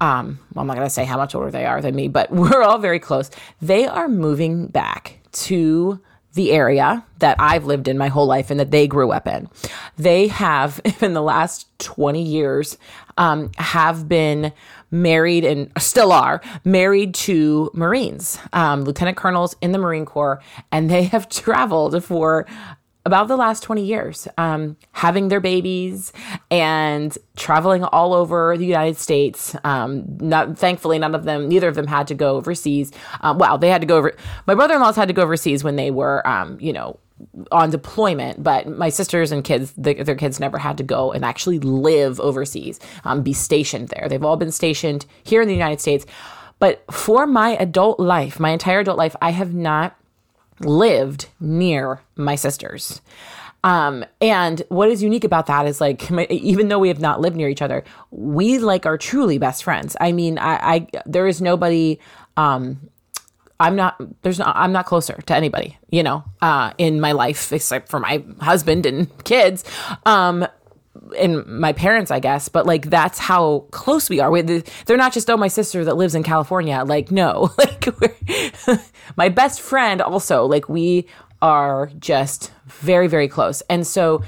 um 0.00 0.38
well, 0.54 0.60
I'm 0.60 0.66
not 0.66 0.76
going 0.76 0.86
to 0.86 0.90
say 0.90 1.04
how 1.04 1.16
much 1.16 1.34
older 1.34 1.50
they 1.50 1.64
are 1.64 1.80
than 1.80 1.94
me, 1.94 2.08
but 2.08 2.30
we're 2.32 2.62
all 2.62 2.78
very 2.78 2.98
close. 2.98 3.30
They 3.60 3.86
are 3.86 4.08
moving 4.08 4.66
back 4.66 5.18
to 5.32 6.00
the 6.34 6.52
area 6.52 7.04
that 7.18 7.36
I've 7.38 7.66
lived 7.66 7.88
in 7.88 7.98
my 7.98 8.08
whole 8.08 8.26
life 8.26 8.50
and 8.50 8.58
that 8.58 8.70
they 8.70 8.86
grew 8.86 9.12
up 9.12 9.26
in. 9.26 9.48
They 9.96 10.28
have, 10.28 10.80
in 11.00 11.14
the 11.14 11.22
last 11.22 11.66
20 11.78 12.22
years, 12.22 12.78
um, 13.18 13.50
have 13.58 14.08
been 14.08 14.52
married 14.90 15.44
and 15.44 15.70
still 15.78 16.12
are 16.12 16.40
married 16.64 17.14
to 17.14 17.70
Marines, 17.74 18.38
um, 18.52 18.84
lieutenant 18.84 19.16
colonels 19.16 19.54
in 19.60 19.72
the 19.72 19.78
Marine 19.78 20.06
Corps, 20.06 20.40
and 20.70 20.90
they 20.90 21.04
have 21.04 21.28
traveled 21.28 22.02
for 22.04 22.46
about 23.04 23.28
the 23.28 23.36
last 23.36 23.62
20 23.62 23.84
years, 23.84 24.28
um, 24.38 24.76
having 24.92 25.28
their 25.28 25.40
babies 25.40 26.12
and 26.50 27.16
traveling 27.36 27.82
all 27.84 28.14
over 28.14 28.56
the 28.56 28.66
United 28.66 28.96
States. 28.96 29.56
Um, 29.64 30.04
not, 30.18 30.56
thankfully, 30.58 30.98
none 30.98 31.14
of 31.14 31.24
them, 31.24 31.48
neither 31.48 31.68
of 31.68 31.74
them 31.74 31.86
had 31.86 32.06
to 32.08 32.14
go 32.14 32.36
overseas. 32.36 32.92
Um, 33.20 33.38
well, 33.38 33.58
they 33.58 33.70
had 33.70 33.80
to 33.80 33.86
go 33.86 33.96
over, 33.96 34.12
my 34.46 34.54
brother 34.54 34.74
in 34.74 34.80
laws 34.80 34.96
had 34.96 35.08
to 35.08 35.14
go 35.14 35.22
overseas 35.22 35.64
when 35.64 35.76
they 35.76 35.90
were, 35.90 36.26
um, 36.26 36.58
you 36.60 36.72
know, 36.72 36.98
on 37.50 37.70
deployment, 37.70 38.42
but 38.42 38.66
my 38.66 38.88
sisters 38.88 39.30
and 39.32 39.44
kids, 39.44 39.72
the, 39.76 39.94
their 39.94 40.16
kids 40.16 40.40
never 40.40 40.58
had 40.58 40.76
to 40.78 40.84
go 40.84 41.12
and 41.12 41.24
actually 41.24 41.58
live 41.60 42.18
overseas, 42.20 42.80
um, 43.04 43.22
be 43.22 43.32
stationed 43.32 43.88
there. 43.88 44.08
They've 44.08 44.24
all 44.24 44.36
been 44.36 44.52
stationed 44.52 45.06
here 45.22 45.40
in 45.40 45.48
the 45.48 45.54
United 45.54 45.80
States. 45.80 46.04
But 46.58 46.84
for 46.92 47.26
my 47.26 47.50
adult 47.56 47.98
life, 47.98 48.38
my 48.38 48.50
entire 48.50 48.80
adult 48.80 48.98
life, 48.98 49.16
I 49.20 49.30
have 49.30 49.52
not 49.54 49.96
lived 50.64 51.28
near 51.40 52.00
my 52.16 52.34
sisters. 52.34 53.00
Um, 53.64 54.04
and 54.20 54.62
what 54.68 54.88
is 54.88 55.02
unique 55.02 55.24
about 55.24 55.46
that 55.46 55.66
is 55.66 55.80
like, 55.80 56.10
even 56.30 56.68
though 56.68 56.78
we 56.78 56.88
have 56.88 57.00
not 57.00 57.20
lived 57.20 57.36
near 57.36 57.48
each 57.48 57.62
other, 57.62 57.84
we 58.10 58.58
like 58.58 58.86
are 58.86 58.98
truly 58.98 59.38
best 59.38 59.64
friends. 59.64 59.96
I 60.00 60.12
mean, 60.12 60.38
I, 60.38 60.74
I 60.74 60.86
there 61.06 61.26
is 61.26 61.40
nobody, 61.40 61.98
um, 62.36 62.90
I'm 63.60 63.76
not, 63.76 63.96
there's 64.22 64.40
not, 64.40 64.56
I'm 64.56 64.72
not 64.72 64.86
closer 64.86 65.22
to 65.26 65.36
anybody, 65.36 65.78
you 65.90 66.02
know, 66.02 66.24
uh, 66.40 66.72
in 66.78 67.00
my 67.00 67.12
life, 67.12 67.52
except 67.52 67.88
for 67.88 68.00
my 68.00 68.24
husband 68.40 68.86
and 68.86 69.08
kids. 69.24 69.64
Um, 70.04 70.46
and 71.18 71.46
my 71.46 71.72
parents, 71.72 72.10
I 72.10 72.20
guess, 72.20 72.48
but 72.48 72.66
like 72.66 72.90
that's 72.90 73.18
how 73.18 73.66
close 73.70 74.10
we 74.10 74.20
are. 74.20 74.30
We, 74.30 74.42
they're 74.42 74.96
not 74.96 75.12
just 75.12 75.30
oh 75.30 75.36
my 75.36 75.48
sister 75.48 75.84
that 75.84 75.96
lives 75.96 76.14
in 76.14 76.22
California. 76.22 76.84
Like 76.84 77.10
no, 77.10 77.50
like 77.58 77.86
my 79.16 79.28
best 79.28 79.60
friend 79.60 80.00
also. 80.00 80.46
Like 80.46 80.68
we 80.68 81.06
are 81.40 81.90
just 81.98 82.52
very 82.66 83.08
very 83.08 83.28
close. 83.28 83.62
And 83.62 83.86
so 83.86 84.22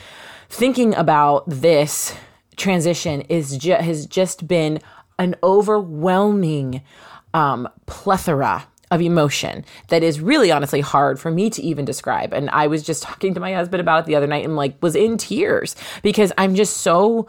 thinking 0.49 0.95
about 0.95 1.45
this 1.49 2.15
transition 2.57 3.23
is 3.23 3.57
ju- 3.59 3.75
has 3.75 4.07
just 4.07 4.47
been 4.47 4.81
an 5.19 5.35
overwhelming 5.43 6.83
um, 7.33 7.69
plethora 7.87 8.67
of 8.95 9.03
emotion 9.03 9.65
that 9.89 10.03
is 10.03 10.21
really 10.21 10.51
honestly 10.51 10.81
hard 10.81 11.19
for 11.21 11.31
me 11.31 11.51
to 11.51 11.63
even 11.63 11.85
describe. 11.85 12.33
And 12.33 12.49
I 12.51 12.69
was 12.69 12.83
just 12.83 13.03
talking 13.03 13.35
to 13.35 13.41
my 13.41 13.53
husband 13.53 13.81
about 13.81 14.01
it 14.01 14.07
the 14.07 14.15
other 14.15 14.27
night 14.27 14.45
and 14.45 14.57
like 14.57 14.81
was 14.83 14.95
in 14.95 15.19
tears 15.19 15.77
because 16.03 16.33
I'm 16.39 16.55
just 16.55 16.79
so 16.79 17.29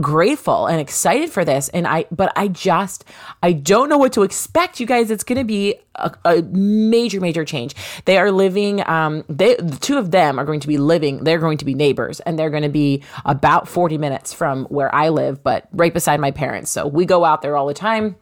grateful 0.00 0.66
and 0.66 0.80
excited 0.80 1.30
for 1.30 1.44
this. 1.44 1.68
And 1.68 1.86
i 1.86 2.04
but 2.10 2.32
i 2.34 2.48
just 2.48 3.04
i 3.42 3.52
don't 3.52 3.88
know 3.88 3.98
what 3.98 4.12
to 4.14 4.22
expect 4.22 4.80
you 4.80 4.86
guys. 4.86 5.10
It's 5.10 5.22
going 5.22 5.38
to 5.38 5.44
be 5.44 5.76
a, 5.94 6.12
a, 6.24 6.42
major 6.42 7.20
major 7.20 7.44
change. 7.44 7.74
They 8.04 8.18
are 8.18 8.32
living 8.32 8.86
um 8.88 9.24
they 9.28 9.54
the 9.54 9.78
two 9.80 9.98
of 9.98 10.10
them 10.10 10.38
are 10.40 10.44
going 10.44 10.60
to 10.60 10.68
be 10.68 10.78
living 10.78 11.22
they're 11.22 11.38
going 11.38 11.58
to 11.58 11.64
be 11.64 11.74
neighbors 11.74 12.20
and 12.20 12.38
they're 12.38 12.50
going 12.50 12.64
to 12.64 12.68
be 12.68 13.04
about 13.24 13.68
40 13.68 13.98
minutes 13.98 14.32
from 14.32 14.64
where 14.66 14.92
i 14.92 15.10
live 15.10 15.42
but 15.42 15.68
right 15.72 15.94
beside 15.94 16.18
my 16.20 16.32
parents. 16.32 16.70
So 16.70 16.86
we 16.86 17.04
go 17.04 17.24
out 17.24 17.42
there 17.42 17.56
all 17.56 17.66
the 17.66 17.74
time. 17.74 18.16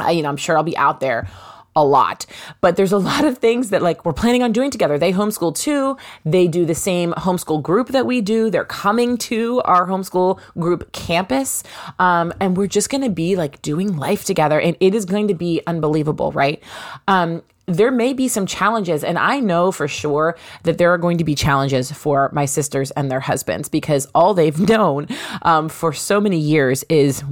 I, 0.00 0.12
you 0.12 0.22
know 0.22 0.28
i'm 0.28 0.36
sure 0.36 0.56
i'll 0.56 0.62
be 0.62 0.76
out 0.76 1.00
there 1.00 1.28
a 1.78 1.84
lot. 1.84 2.26
But 2.60 2.76
there's 2.76 2.92
a 2.92 2.98
lot 3.10 3.24
of 3.24 3.38
things 3.38 3.70
that 3.70 3.82
like 3.82 4.04
we're 4.04 4.12
planning 4.12 4.42
on 4.42 4.52
doing 4.52 4.70
together. 4.70 4.98
They 4.98 5.12
homeschool 5.12 5.56
too. 5.56 5.96
They 6.24 6.48
do 6.48 6.66
the 6.66 6.74
same 6.74 7.12
homeschool 7.12 7.62
group 7.62 7.88
that 7.88 8.04
we 8.04 8.20
do. 8.20 8.50
They're 8.50 8.64
coming 8.64 9.16
to 9.18 9.62
our 9.64 9.86
homeschool 9.86 10.40
group 10.58 10.92
campus. 10.92 11.62
Um, 11.98 12.32
and 12.40 12.56
we're 12.56 12.66
just 12.66 12.90
going 12.90 13.02
to 13.02 13.10
be 13.10 13.36
like 13.36 13.62
doing 13.62 13.96
life 13.96 14.24
together. 14.24 14.60
And 14.60 14.76
it 14.80 14.94
is 14.94 15.04
going 15.04 15.28
to 15.28 15.34
be 15.34 15.62
unbelievable, 15.66 16.32
right? 16.32 16.62
Um, 17.06 17.42
there 17.68 17.90
may 17.90 18.14
be 18.14 18.28
some 18.28 18.46
challenges, 18.46 19.04
and 19.04 19.18
I 19.18 19.40
know 19.40 19.70
for 19.70 19.86
sure 19.86 20.36
that 20.62 20.78
there 20.78 20.92
are 20.92 20.98
going 20.98 21.18
to 21.18 21.24
be 21.24 21.34
challenges 21.34 21.92
for 21.92 22.30
my 22.32 22.46
sisters 22.46 22.90
and 22.92 23.10
their 23.10 23.20
husbands 23.20 23.68
because 23.68 24.06
all 24.14 24.32
they've 24.32 24.58
known 24.68 25.06
um, 25.42 25.68
for 25.68 25.92
so 25.92 26.20
many 26.20 26.38
years 26.38 26.82
is 26.88 27.22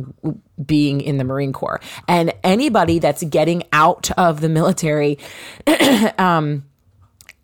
being 0.64 1.00
in 1.00 1.16
the 1.16 1.24
Marine 1.24 1.52
Corps. 1.52 1.80
And 2.06 2.34
anybody 2.44 2.98
that's 2.98 3.24
getting 3.24 3.62
out 3.72 4.10
of 4.18 4.42
the 4.42 4.50
military, 4.50 5.18
um, 6.18 6.64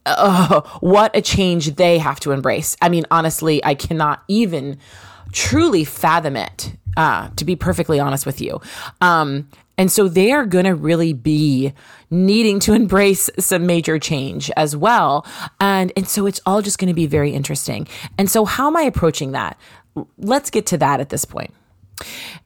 uh, 0.05 0.61
what 0.81 1.17
a 1.17 1.23
change 1.23 1.77
they 1.77 1.97
have 1.97 2.21
to 2.21 2.33
embrace. 2.33 2.77
I 2.83 2.91
mean, 2.91 3.07
honestly, 3.11 3.65
I 3.65 3.75
cannot 3.75 4.23
even 4.29 4.79
truly 5.33 5.85
fathom 5.85 6.37
it, 6.37 6.75
uh, 6.99 7.31
to 7.37 7.45
be 7.47 7.57
perfectly 7.57 7.99
honest 7.99 8.27
with 8.27 8.41
you. 8.41 8.61
Um, 9.01 9.49
and 9.79 9.91
so 9.91 10.09
they 10.09 10.33
are 10.33 10.45
going 10.45 10.67
to 10.67 10.75
really 10.75 11.13
be 11.13 11.73
needing 12.13 12.61
to 12.61 12.75
embrace 12.75 13.31
some 13.39 13.67
major 13.67 13.99
change 13.99 14.51
as 14.57 14.77
well. 14.77 15.27
And, 15.59 15.91
and 15.97 16.07
so 16.07 16.27
it's 16.27 16.41
all 16.47 16.63
just 16.63 16.79
going 16.79 16.89
to 16.89 16.95
be 16.95 17.07
very 17.07 17.33
interesting. 17.33 17.89
And 18.19 18.31
so, 18.31 18.45
how 18.45 18.69
am 18.69 18.77
I 18.77 18.83
approaching 18.83 19.33
that? 19.33 19.59
Let's 20.19 20.51
get 20.51 20.67
to 20.67 20.79
that 20.79 21.01
at 21.01 21.09
this 21.09 21.25
point. 21.25 21.53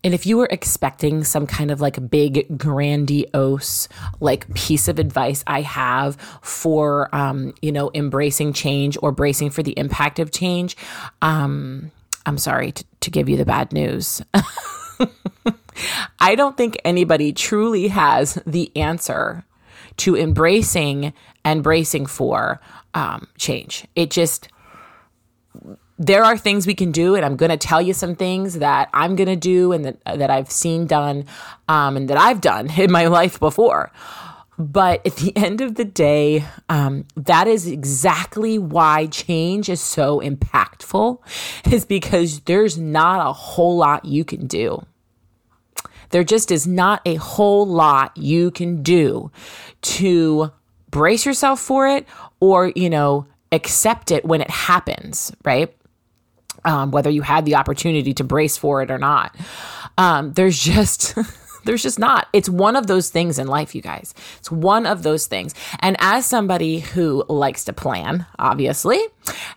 And 0.04 0.14
if 0.14 0.26
you 0.26 0.36
were 0.36 0.48
expecting 0.50 1.24
some 1.24 1.46
kind 1.46 1.70
of 1.70 1.80
like 1.80 2.10
big, 2.10 2.58
grandiose, 2.58 3.88
like 4.20 4.52
piece 4.54 4.88
of 4.88 4.98
advice 4.98 5.42
I 5.46 5.62
have 5.62 6.16
for, 6.42 7.14
um, 7.14 7.54
you 7.62 7.72
know, 7.72 7.90
embracing 7.94 8.52
change 8.52 8.98
or 9.02 9.12
bracing 9.12 9.50
for 9.50 9.62
the 9.62 9.76
impact 9.78 10.18
of 10.18 10.30
change, 10.30 10.76
um, 11.22 11.90
I'm 12.24 12.38
sorry 12.38 12.72
to, 12.72 12.84
to 13.00 13.10
give 13.10 13.28
you 13.28 13.36
the 13.36 13.44
bad 13.44 13.72
news. 13.72 14.22
I 16.20 16.34
don't 16.34 16.56
think 16.56 16.78
anybody 16.84 17.32
truly 17.32 17.88
has 17.88 18.40
the 18.46 18.70
answer 18.76 19.44
to 19.98 20.16
embracing 20.16 21.12
and 21.44 21.62
bracing 21.62 22.06
for 22.06 22.60
um, 22.94 23.28
change. 23.38 23.86
It 23.94 24.10
just, 24.10 24.48
there 25.98 26.24
are 26.24 26.36
things 26.36 26.66
we 26.66 26.74
can 26.74 26.92
do, 26.92 27.14
and 27.14 27.24
I'm 27.24 27.36
going 27.36 27.50
to 27.50 27.56
tell 27.56 27.80
you 27.80 27.94
some 27.94 28.14
things 28.14 28.58
that 28.58 28.88
I'm 28.92 29.16
going 29.16 29.28
to 29.28 29.36
do 29.36 29.72
and 29.72 29.84
that, 29.84 30.04
that 30.04 30.30
I've 30.30 30.50
seen 30.50 30.86
done 30.86 31.24
um, 31.68 31.96
and 31.96 32.08
that 32.08 32.18
I've 32.18 32.40
done 32.40 32.70
in 32.78 32.90
my 32.90 33.06
life 33.06 33.38
before. 33.40 33.92
But 34.58 35.06
at 35.06 35.16
the 35.16 35.32
end 35.36 35.60
of 35.60 35.74
the 35.74 35.84
day, 35.84 36.44
um, 36.68 37.04
that 37.16 37.46
is 37.46 37.66
exactly 37.66 38.58
why 38.58 39.06
change 39.06 39.68
is 39.68 39.80
so 39.80 40.20
impactful, 40.20 41.18
is 41.72 41.84
because 41.84 42.40
there's 42.40 42.78
not 42.78 43.26
a 43.26 43.32
whole 43.32 43.76
lot 43.76 44.04
you 44.04 44.24
can 44.24 44.46
do. 44.46 44.84
There 46.10 46.24
just 46.24 46.50
is 46.50 46.66
not 46.66 47.02
a 47.04 47.16
whole 47.16 47.66
lot 47.66 48.16
you 48.16 48.50
can 48.50 48.82
do 48.82 49.30
to 49.82 50.52
brace 50.90 51.26
yourself 51.26 51.60
for 51.60 51.88
it 51.88 52.06
or, 52.40 52.72
you 52.74 52.90
know, 52.90 53.26
accept 53.52 54.10
it 54.10 54.24
when 54.24 54.40
it 54.40 54.50
happens, 54.50 55.32
right? 55.44 55.74
Um, 56.64 56.90
whether 56.90 57.10
you 57.10 57.22
had 57.22 57.44
the 57.44 57.54
opportunity 57.54 58.12
to 58.14 58.24
brace 58.24 58.56
for 58.56 58.82
it 58.82 58.90
or 58.90 58.98
not. 58.98 59.36
Um, 59.98 60.32
there's 60.32 60.58
just. 60.58 61.14
There's 61.66 61.82
just 61.82 61.98
not. 61.98 62.28
It's 62.32 62.48
one 62.48 62.76
of 62.76 62.86
those 62.86 63.10
things 63.10 63.38
in 63.38 63.48
life, 63.48 63.74
you 63.74 63.82
guys. 63.82 64.14
It's 64.38 64.50
one 64.50 64.86
of 64.86 65.02
those 65.02 65.26
things. 65.26 65.54
And 65.80 65.96
as 66.00 66.24
somebody 66.24 66.78
who 66.78 67.24
likes 67.28 67.64
to 67.64 67.72
plan, 67.72 68.26
obviously, 68.38 69.00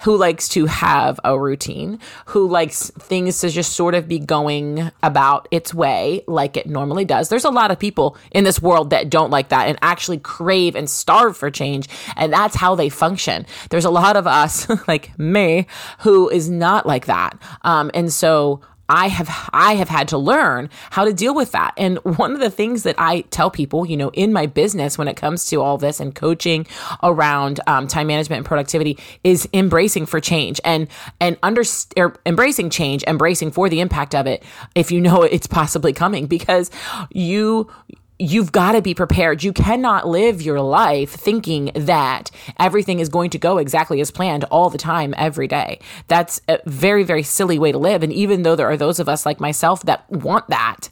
who 0.01 0.17
likes 0.17 0.49
to 0.49 0.65
have 0.65 1.19
a 1.23 1.39
routine, 1.39 1.99
who 2.27 2.47
likes 2.47 2.89
things 2.91 3.39
to 3.39 3.49
just 3.49 3.73
sort 3.73 3.95
of 3.95 4.07
be 4.07 4.19
going 4.19 4.91
about 5.03 5.47
its 5.51 5.73
way 5.73 6.23
like 6.27 6.57
it 6.57 6.67
normally 6.67 7.05
does, 7.05 7.29
there's 7.29 7.45
a 7.45 7.51
lot 7.51 7.71
of 7.71 7.79
people 7.79 8.17
in 8.31 8.43
this 8.43 8.61
world 8.61 8.89
that 8.89 9.09
don't 9.09 9.29
like 9.29 9.49
that 9.49 9.67
and 9.67 9.77
actually 9.81 10.17
crave 10.17 10.75
and 10.75 10.89
starve 10.89 11.37
for 11.37 11.51
change. 11.51 11.87
And 12.15 12.33
that's 12.33 12.55
how 12.55 12.75
they 12.75 12.89
function. 12.89 13.45
There's 13.69 13.85
a 13.85 13.91
lot 13.91 14.17
of 14.17 14.25
us, 14.27 14.67
like 14.87 15.17
me, 15.19 15.67
who 15.99 16.29
is 16.29 16.49
not 16.49 16.85
like 16.85 17.05
that. 17.05 17.39
Um, 17.61 17.91
and 17.93 18.11
so 18.11 18.61
I 18.89 19.07
have 19.07 19.29
I 19.53 19.75
have 19.75 19.87
had 19.87 20.07
to 20.09 20.17
learn 20.17 20.69
how 20.89 21.05
to 21.05 21.13
deal 21.13 21.35
with 21.35 21.51
that. 21.51 21.73
And 21.77 21.97
one 21.99 22.33
of 22.33 22.39
the 22.39 22.49
things 22.49 22.83
that 22.83 22.95
I 22.97 23.21
tell 23.29 23.51
people, 23.51 23.85
you 23.85 23.95
know, 23.95 24.09
in 24.09 24.33
my 24.33 24.47
business 24.47 24.97
when 24.97 25.07
it 25.07 25.15
comes 25.15 25.45
to 25.49 25.61
all 25.61 25.77
this 25.77 25.99
and 25.99 26.13
coaching 26.13 26.65
around 27.03 27.59
um, 27.67 27.87
time 27.87 28.07
management 28.07 28.39
and 28.39 28.45
productivity 28.45 28.97
is 29.23 29.47
embracing 29.53 30.07
for 30.07 30.19
change 30.19 30.59
and 30.65 30.87
and 31.19 31.37
under 31.43 31.63
er, 31.97 32.15
embracing 32.25 32.69
change, 32.69 33.03
embracing 33.03 33.51
for 33.51 33.69
the 33.69 33.79
impact 33.79 34.15
of 34.15 34.25
it 34.25 34.43
if 34.73 34.91
you 34.91 34.99
know 34.99 35.21
it's 35.21 35.47
possibly 35.47 35.93
coming 35.93 36.25
because 36.25 36.71
you 37.11 37.69
you've 38.19 38.51
got 38.51 38.73
to 38.73 38.81
be 38.81 38.93
prepared. 38.93 39.43
You 39.43 39.53
cannot 39.53 40.05
live 40.07 40.41
your 40.41 40.59
life 40.59 41.11
thinking 41.11 41.71
that 41.73 42.29
everything 42.59 42.99
is 42.99 43.07
going 43.07 43.29
to 43.29 43.37
go 43.39 43.57
exactly 43.57 44.01
as 44.01 44.11
planned 44.11 44.43
all 44.45 44.69
the 44.69 44.77
time, 44.77 45.13
every 45.17 45.47
day. 45.47 45.79
That's 46.07 46.41
a 46.49 46.59
very, 46.65 47.03
very 47.03 47.23
silly 47.23 47.57
way 47.57 47.71
to 47.71 47.77
live. 47.77 48.03
And 48.03 48.11
even 48.11 48.43
though 48.43 48.57
there 48.57 48.69
are 48.69 48.75
those 48.75 48.99
of 48.99 49.07
us 49.07 49.25
like 49.25 49.39
myself 49.39 49.83
that 49.83 50.09
want 50.11 50.47
that, 50.49 50.89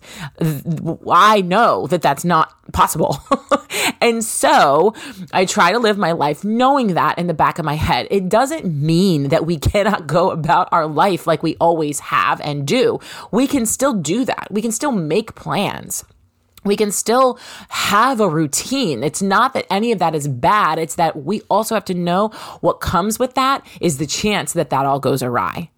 I 1.12 1.42
know 1.42 1.86
that 1.88 2.02
that's 2.02 2.24
not 2.24 2.54
possible. 2.72 3.20
and 4.02 4.24
so 4.24 4.96
I 5.34 5.44
try 5.44 5.74
to 5.74 5.80
live 5.80 5.98
my 5.98 6.14
life 6.14 6.46
knowing 6.46 6.94
that 6.94 7.18
in 7.18 7.28
the 7.28 7.34
back 7.34 7.60
of 7.60 7.66
my 7.66 7.76
head. 7.76 8.08
It 8.10 8.30
doesn't 8.30 8.66
mean 8.66 9.30
that 9.30 9.46
we 9.46 9.58
cannot 9.58 10.08
go 10.08 10.32
about 10.32 10.70
our 10.72 10.88
life 10.88 11.28
like 11.28 11.44
we 11.44 11.58
always 11.60 12.00
have 12.00 12.40
and 12.40 12.66
do. 12.66 13.00
We 13.32 13.48
can 13.48 13.66
still 13.66 13.94
do 13.94 14.24
that. 14.24 14.48
We 14.50 14.62
can 14.62 14.72
still 14.72 14.94
make 14.94 15.36
plans 15.36 16.06
we 16.68 16.76
can 16.76 16.92
still 16.92 17.40
have 17.70 18.20
a 18.20 18.30
routine. 18.30 19.04
It's 19.04 19.22
not 19.22 19.54
that 19.54 19.66
any 19.70 19.92
of 19.92 20.00
that 20.00 20.16
is 20.16 20.28
bad. 20.28 20.80
It's 20.80 20.96
that 20.96 21.24
we 21.24 21.42
also 21.50 21.76
have 21.76 21.86
to 21.86 21.94
know 21.94 22.30
what 22.62 22.80
comes 22.80 23.20
with 23.20 23.36
that 23.36 23.66
is 23.82 23.98
the 23.98 24.08
chance 24.08 24.54
that 24.54 24.70
that 24.70 24.86
all 24.86 25.00
goes 25.00 25.24
awry. 25.24 25.70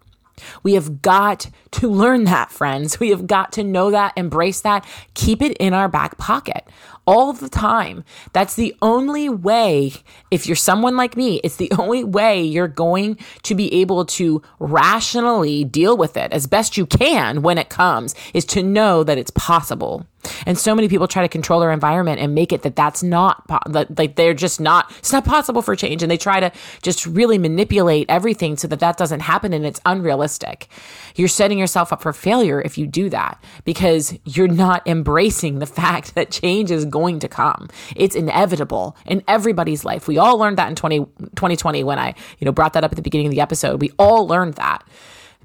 We 0.62 0.72
have 0.72 1.02
got 1.02 1.50
to 1.72 1.88
learn 1.88 2.24
that, 2.24 2.50
friends. 2.50 2.98
We 2.98 3.10
have 3.10 3.26
got 3.26 3.52
to 3.52 3.64
know 3.64 3.90
that, 3.90 4.14
embrace 4.16 4.62
that, 4.62 4.86
keep 5.14 5.42
it 5.42 5.56
in 5.58 5.74
our 5.74 5.88
back 5.88 6.16
pocket 6.18 6.66
all 7.06 7.32
the 7.32 7.48
time. 7.48 8.04
That's 8.32 8.54
the 8.54 8.74
only 8.80 9.28
way, 9.28 9.92
if 10.30 10.46
you're 10.46 10.56
someone 10.56 10.96
like 10.96 11.16
me, 11.16 11.40
it's 11.42 11.56
the 11.56 11.72
only 11.78 12.04
way 12.04 12.42
you're 12.42 12.68
going 12.68 13.18
to 13.42 13.54
be 13.54 13.72
able 13.74 14.04
to 14.06 14.42
rationally 14.58 15.64
deal 15.64 15.96
with 15.96 16.16
it 16.16 16.32
as 16.32 16.46
best 16.46 16.76
you 16.76 16.86
can 16.86 17.42
when 17.42 17.58
it 17.58 17.68
comes, 17.68 18.14
is 18.32 18.44
to 18.46 18.62
know 18.62 19.02
that 19.04 19.18
it's 19.18 19.32
possible. 19.32 20.06
And 20.46 20.58
so 20.58 20.74
many 20.74 20.88
people 20.88 21.08
try 21.08 21.22
to 21.22 21.28
control 21.28 21.60
their 21.60 21.70
environment 21.70 22.20
and 22.20 22.34
make 22.34 22.52
it 22.52 22.62
that 22.62 22.76
that's 22.76 23.02
not 23.02 23.44
like 23.68 24.16
they're 24.16 24.34
just 24.34 24.60
not 24.60 24.90
it's 24.98 25.12
not 25.12 25.24
possible 25.24 25.62
for 25.62 25.74
change 25.76 26.02
and 26.02 26.10
they 26.10 26.16
try 26.16 26.40
to 26.40 26.52
just 26.82 27.06
really 27.06 27.38
manipulate 27.38 28.06
everything 28.08 28.56
so 28.56 28.68
that 28.68 28.80
that 28.80 28.96
doesn't 28.96 29.20
happen 29.20 29.52
and 29.52 29.64
it's 29.64 29.80
unrealistic. 29.86 30.68
You're 31.16 31.28
setting 31.28 31.58
yourself 31.58 31.92
up 31.92 32.02
for 32.02 32.12
failure 32.12 32.60
if 32.60 32.78
you 32.78 32.86
do 32.86 33.08
that 33.10 33.42
because 33.64 34.16
you're 34.24 34.48
not 34.48 34.86
embracing 34.86 35.58
the 35.58 35.66
fact 35.80 36.14
that 36.14 36.30
change 36.30 36.70
is 36.70 36.84
going 36.84 37.18
to 37.20 37.28
come. 37.28 37.68
It's 37.96 38.14
inevitable 38.14 38.96
in 39.06 39.22
everybody's 39.28 39.84
life. 39.84 40.08
We 40.08 40.18
all 40.18 40.38
learned 40.38 40.58
that 40.58 40.68
in 40.68 40.76
20, 40.76 40.98
2020 40.98 41.84
when 41.84 41.98
I, 41.98 42.14
you 42.38 42.44
know, 42.44 42.52
brought 42.52 42.74
that 42.74 42.84
up 42.84 42.92
at 42.92 42.96
the 42.96 43.02
beginning 43.02 43.26
of 43.26 43.32
the 43.32 43.40
episode. 43.40 43.80
We 43.80 43.90
all 43.98 44.26
learned 44.26 44.54
that 44.54 44.84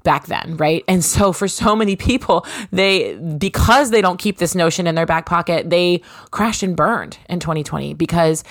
back 0.06 0.26
then, 0.26 0.56
right? 0.56 0.84
And 0.88 1.04
so 1.04 1.32
for 1.32 1.48
so 1.48 1.76
many 1.76 1.96
people, 1.96 2.46
they 2.70 3.16
because 3.16 3.90
they 3.90 4.00
don't 4.00 4.18
keep 4.18 4.38
this 4.38 4.54
notion 4.54 4.86
in 4.86 4.94
their 4.94 5.04
back 5.04 5.26
pocket, 5.26 5.68
they 5.68 6.00
crashed 6.30 6.62
and 6.62 6.74
burned 6.74 7.18
in 7.28 7.40
2020 7.40 7.92
because 7.92 8.44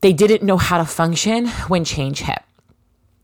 they 0.00 0.12
didn't 0.12 0.42
know 0.42 0.58
how 0.58 0.78
to 0.78 0.84
function 0.84 1.46
when 1.68 1.84
change 1.84 2.20
hit. 2.20 2.42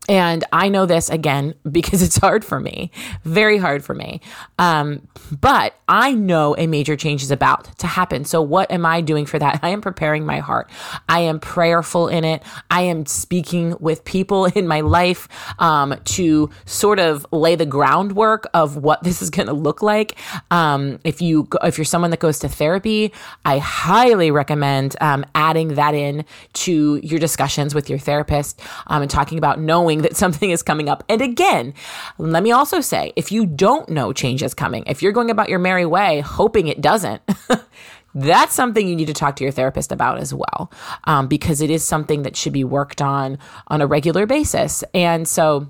And 0.07 0.43
I 0.51 0.69
know 0.69 0.85
this 0.85 1.09
again 1.09 1.55
because 1.71 2.01
it's 2.01 2.17
hard 2.17 2.45
for 2.45 2.59
me, 2.59 2.91
very 3.23 3.57
hard 3.57 3.83
for 3.83 3.93
me. 3.93 4.21
Um, 4.59 5.07
but 5.31 5.75
I 5.87 6.13
know 6.13 6.55
a 6.57 6.67
major 6.67 6.95
change 6.95 7.23
is 7.23 7.31
about 7.31 7.77
to 7.79 7.87
happen. 7.87 8.25
So, 8.25 8.41
what 8.41 8.71
am 8.71 8.85
I 8.85 9.01
doing 9.01 9.25
for 9.25 9.39
that? 9.39 9.59
I 9.63 9.69
am 9.69 9.81
preparing 9.81 10.25
my 10.25 10.39
heart. 10.39 10.69
I 11.09 11.21
am 11.21 11.39
prayerful 11.39 12.07
in 12.07 12.23
it. 12.23 12.43
I 12.69 12.81
am 12.81 13.05
speaking 13.05 13.75
with 13.79 14.05
people 14.05 14.45
in 14.55 14.67
my 14.67 14.81
life 14.81 15.27
um, 15.59 15.95
to 16.05 16.49
sort 16.65 16.99
of 16.99 17.25
lay 17.31 17.55
the 17.55 17.65
groundwork 17.65 18.47
of 18.53 18.77
what 18.77 19.03
this 19.03 19.21
is 19.21 19.29
going 19.29 19.47
to 19.47 19.53
look 19.53 19.81
like. 19.81 20.17
Um, 20.51 20.99
if 21.03 21.21
you 21.21 21.47
if 21.63 21.77
you're 21.77 21.85
someone 21.85 22.11
that 22.11 22.19
goes 22.19 22.39
to 22.39 22.49
therapy, 22.49 23.11
I 23.43 23.57
highly 23.59 24.31
recommend 24.31 24.95
um, 25.01 25.25
adding 25.33 25.75
that 25.75 25.93
in 25.93 26.25
to 26.53 26.99
your 27.03 27.19
discussions 27.19 27.73
with 27.73 27.89
your 27.89 27.99
therapist 27.99 28.61
um, 28.87 29.01
and 29.01 29.11
talking 29.11 29.37
about 29.37 29.59
knowing 29.59 29.94
that 30.01 30.15
something 30.15 30.51
is 30.51 30.63
coming 30.63 30.89
up. 30.89 31.03
And 31.09 31.21
again, 31.21 31.73
let 32.17 32.43
me 32.43 32.51
also 32.51 32.81
say 32.81 33.13
if 33.15 33.31
you 33.31 33.45
don't 33.45 33.89
know 33.89 34.13
change 34.13 34.43
is 34.43 34.53
coming, 34.53 34.83
if 34.87 35.01
you're 35.01 35.11
going 35.11 35.29
about 35.29 35.49
your 35.49 35.59
merry 35.59 35.85
way 35.85 36.21
hoping 36.21 36.67
it 36.67 36.81
doesn't, 36.81 37.21
that's 38.15 38.55
something 38.55 38.87
you 38.87 38.95
need 38.95 39.07
to 39.07 39.13
talk 39.13 39.35
to 39.35 39.43
your 39.43 39.51
therapist 39.51 39.91
about 39.91 40.17
as 40.17 40.33
well, 40.33 40.71
um, 41.03 41.27
because 41.27 41.61
it 41.61 41.69
is 41.69 41.83
something 41.83 42.23
that 42.23 42.35
should 42.35 42.53
be 42.53 42.63
worked 42.63 43.01
on 43.01 43.37
on 43.67 43.81
a 43.81 43.87
regular 43.87 44.25
basis. 44.25 44.83
And 44.93 45.27
so, 45.27 45.67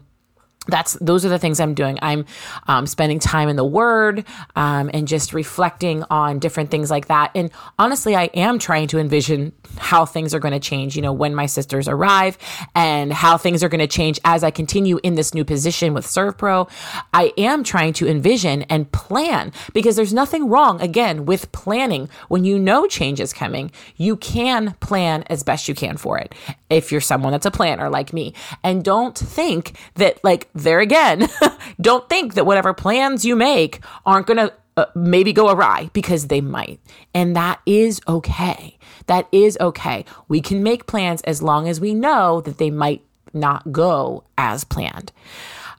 that's 0.68 0.94
those 0.94 1.26
are 1.26 1.30
the 1.30 1.40
things 1.40 1.60
I'm 1.60 1.74
doing. 1.74 2.00
I'm 2.02 2.26
um, 2.68 2.88
spending 2.88 3.20
time 3.20 3.50
in 3.50 3.56
the 3.56 3.66
Word 3.66 4.26
um, 4.56 4.90
and 4.94 5.08
just 5.08 5.34
reflecting 5.34 6.04
on 6.10 6.40
different 6.40 6.72
things 6.72 6.90
like 6.90 7.08
that. 7.08 7.32
And 7.36 7.52
honestly, 7.78 8.16
I 8.16 8.26
am 8.34 8.60
trying 8.60 8.88
to 8.90 9.00
envision 9.00 9.54
how 9.78 10.06
things 10.06 10.34
are 10.34 10.40
going 10.40 10.54
to 10.54 10.60
change. 10.60 10.96
You 10.96 11.02
know, 11.02 11.14
when 11.14 11.36
my 11.36 11.46
sisters 11.46 11.88
arrive 11.88 12.38
and 12.74 13.14
how 13.14 13.38
things 13.38 13.64
are 13.64 13.70
going 13.70 13.80
to 13.80 13.88
change 13.88 14.20
as 14.24 14.44
I 14.44 14.52
continue 14.52 15.00
in 15.04 15.16
this 15.16 15.34
new 15.34 15.46
position 15.46 15.94
with 15.94 16.06
ServPro. 16.06 16.70
I 17.14 17.34
am 17.38 17.64
trying 17.64 17.94
to 17.94 18.08
envision 18.08 18.64
and 18.64 18.92
plan 18.92 19.52
because 19.74 19.96
there's 19.96 20.14
nothing 20.14 20.50
wrong 20.50 20.82
again 20.82 21.26
with 21.26 21.52
planning. 21.52 22.10
When 22.28 22.44
you 22.44 22.58
know 22.60 22.88
change 22.88 23.20
is 23.20 23.34
coming, 23.34 23.72
you 23.98 24.18
can 24.18 24.76
plan 24.80 25.24
as 25.28 25.44
best 25.44 25.68
you 25.68 25.76
can 25.76 25.98
for 25.98 26.18
it. 26.18 26.34
If 26.70 26.92
you're 26.92 27.02
someone 27.02 27.32
that's 27.32 27.46
a 27.46 27.52
planner 27.52 27.90
like 27.90 28.12
me, 28.14 28.34
and 28.64 28.84
don't 28.84 29.18
think 29.18 29.78
that 29.96 30.24
like 30.24 30.50
there 30.54 30.80
again, 30.80 31.28
don't 31.82 32.08
think 32.10 32.34
that 32.34 32.46
whatever 32.46 32.74
plans 32.74 33.24
you 33.24 33.36
make 33.36 33.82
aren't 34.06 34.28
going 34.28 34.38
to 34.38 34.54
uh, 34.78 34.86
maybe 34.96 35.32
go 35.32 35.50
awry 35.50 35.90
because 35.94 36.28
they 36.28 36.42
might. 36.42 36.80
And 37.14 37.36
that 37.36 37.62
is 37.66 38.02
okay. 38.08 38.78
That 39.08 39.28
is 39.32 39.58
okay. 39.62 40.06
We 40.28 40.42
can 40.42 40.64
make 40.64 40.88
plans 40.88 41.22
as 41.22 41.42
long 41.42 41.68
as 41.68 41.80
we 41.80 41.94
know 41.94 42.42
that 42.42 42.58
they 42.58 42.72
might 42.72 43.04
not 43.34 43.72
go 43.72 44.24
as 44.38 44.64
planned. 44.64 45.12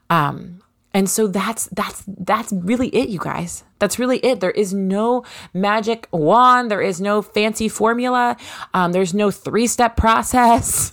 Um, 0.09 0.61
and 0.93 1.09
so 1.09 1.27
that's 1.27 1.67
that's 1.67 2.03
that's 2.07 2.51
really 2.51 2.87
it 2.89 3.09
you 3.09 3.19
guys. 3.19 3.63
That's 3.79 3.99
really 3.99 4.17
it. 4.19 4.39
There 4.39 4.51
is 4.51 4.73
no 4.73 5.23
magic 5.53 6.07
wand, 6.11 6.71
there 6.71 6.81
is 6.81 6.99
no 6.99 7.21
fancy 7.21 7.69
formula. 7.69 8.37
Um, 8.73 8.91
there's 8.93 9.13
no 9.13 9.29
three-step 9.29 9.95
process. 9.95 10.91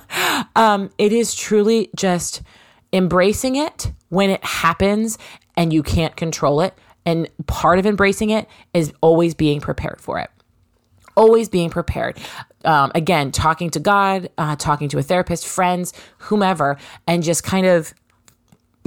um, 0.56 0.90
it 0.98 1.12
is 1.12 1.34
truly 1.34 1.90
just 1.96 2.42
embracing 2.92 3.56
it 3.56 3.92
when 4.08 4.30
it 4.30 4.44
happens 4.44 5.18
and 5.56 5.72
you 5.72 5.82
can't 5.82 6.16
control 6.16 6.60
it. 6.60 6.74
And 7.06 7.28
part 7.46 7.78
of 7.78 7.86
embracing 7.86 8.30
it 8.30 8.48
is 8.74 8.92
always 9.00 9.34
being 9.34 9.60
prepared 9.60 10.00
for 10.00 10.18
it. 10.18 10.30
Always 11.16 11.48
being 11.48 11.70
prepared. 11.70 12.18
Um, 12.64 12.92
again, 12.94 13.32
talking 13.32 13.70
to 13.70 13.80
God, 13.80 14.28
uh, 14.36 14.56
talking 14.56 14.88
to 14.90 14.98
a 14.98 15.02
therapist, 15.02 15.46
friends, 15.46 15.92
whomever, 16.18 16.76
and 17.06 17.22
just 17.22 17.44
kind 17.44 17.66
of 17.66 17.94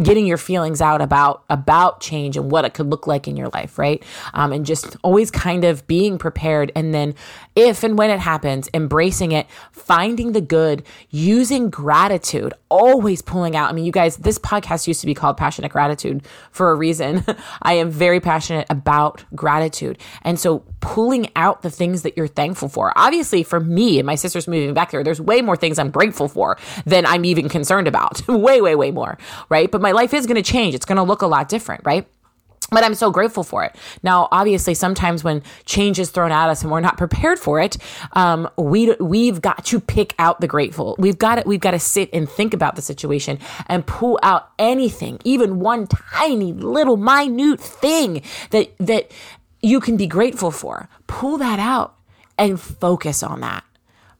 getting 0.04 0.26
your 0.26 0.38
feelings 0.38 0.82
out 0.82 1.02
about 1.02 1.44
about 1.50 2.00
change 2.00 2.38
and 2.38 2.52
what 2.52 2.66
it 2.66 2.74
could 2.74 2.88
look 2.88 3.08
like 3.08 3.28
in 3.28 3.38
your 3.38 3.50
life 3.50 3.78
right? 3.78 4.04
Um, 4.34 4.52
and 4.52 4.66
just 4.66 4.98
always 5.04 5.32
kind 5.32 5.64
of 5.64 5.86
being 5.88 6.18
prepared 6.18 6.72
and 6.76 6.94
then 6.94 7.16
if 7.56 7.84
and 7.84 7.98
when 7.98 8.10
it 8.10 8.20
happens 8.20 8.70
embracing 8.74 9.32
it 9.32 9.48
finding 9.72 10.32
the 10.32 10.42
good 10.42 10.84
using 11.10 11.70
gratitude 11.70 12.54
always 12.70 13.22
pulling 13.22 13.56
out. 13.56 13.70
I 13.70 13.74
mean 13.74 13.86
you 13.86 13.92
guys 13.92 14.18
this 14.18 14.38
podcast 14.40 14.88
used 14.88 15.02
to 15.02 15.08
be 15.08 15.14
called 15.14 15.38
passionate 15.38 15.72
gratitude 15.72 16.26
for 16.52 16.72
a 16.72 16.76
reason. 16.76 17.24
I 17.62 17.74
am 17.74 17.90
very 17.90 18.20
passionate 18.20 18.68
about 18.70 19.24
gratitude. 19.36 19.98
And 20.24 20.40
so 20.40 20.64
pulling 20.80 21.30
out 21.36 21.62
the 21.62 21.70
things 21.70 22.02
that 22.02 22.18
you're 22.18 22.28
thankful 22.28 22.70
for. 22.70 22.92
Obviously 22.96 23.44
for 23.44 23.60
me 23.60 24.00
and 24.00 24.06
my 24.06 24.16
sister's 24.16 24.48
moving 24.48 24.74
back 24.74 24.92
there 24.92 25.04
there's 25.04 25.22
way 25.22 25.42
more 25.42 25.56
things 25.56 25.78
i'm 25.78 25.92
grateful 25.92 26.28
for 26.28 26.58
than 26.86 27.06
i'm 27.06 27.26
even 27.26 27.50
concerned 27.50 27.88
about. 27.88 28.28
Way 28.42 28.62
way 28.62 28.76
way 28.76 28.92
more 28.92 29.18
right? 29.50 29.70
But 29.70 29.82
my 29.82 29.91
life 29.92 30.14
is 30.14 30.26
going 30.26 30.42
to 30.42 30.52
change. 30.52 30.76
It's 30.76 30.86
going 30.86 30.98
to 30.98 31.04
look 31.04 31.22
a 31.22 31.28
lot 31.28 31.50
different, 31.50 31.82
right? 31.86 32.08
but 32.72 32.86
I'm 32.86 32.96
so 32.96 33.12
grateful 33.12 33.44
for 33.44 33.66
it. 33.66 33.76
Now, 34.02 34.30
obviously, 34.32 34.74
sometimes 34.74 35.24
when 35.24 35.44
change 35.66 36.00
is 36.00 36.10
thrown 36.10 36.32
at 36.32 36.50
us 36.50 36.64
and 36.64 36.72
we're 36.72 36.80
not 36.80 36.98
prepared 36.98 37.38
for 37.38 37.60
it, 37.60 37.78
um, 38.14 38.50
we 38.58 38.96
we've 38.96 39.42
got 39.42 39.66
to 39.66 39.80
pick 39.80 40.16
out 40.18 40.42
the 40.42 40.48
grateful. 40.48 40.96
We've 40.98 41.18
got 41.18 41.36
to 41.36 41.44
we've 41.46 41.60
got 41.60 41.72
to 41.72 41.80
sit 41.80 42.10
and 42.14 42.28
think 42.28 42.54
about 42.54 42.76
the 42.76 42.82
situation 42.82 43.38
and 43.68 43.86
pull 43.86 44.20
out 44.24 44.50
anything, 44.58 45.20
even 45.24 45.60
one 45.60 45.88
tiny 45.88 46.54
little 46.54 46.98
minute 46.98 47.60
thing 47.60 48.24
that 48.50 48.72
that 48.80 49.12
you 49.62 49.80
can 49.80 49.98
be 49.98 50.08
grateful 50.08 50.50
for. 50.50 50.90
Pull 51.08 51.38
that 51.38 51.60
out 51.60 51.96
and 52.38 52.60
focus 52.60 53.22
on 53.22 53.42
that. 53.42 53.64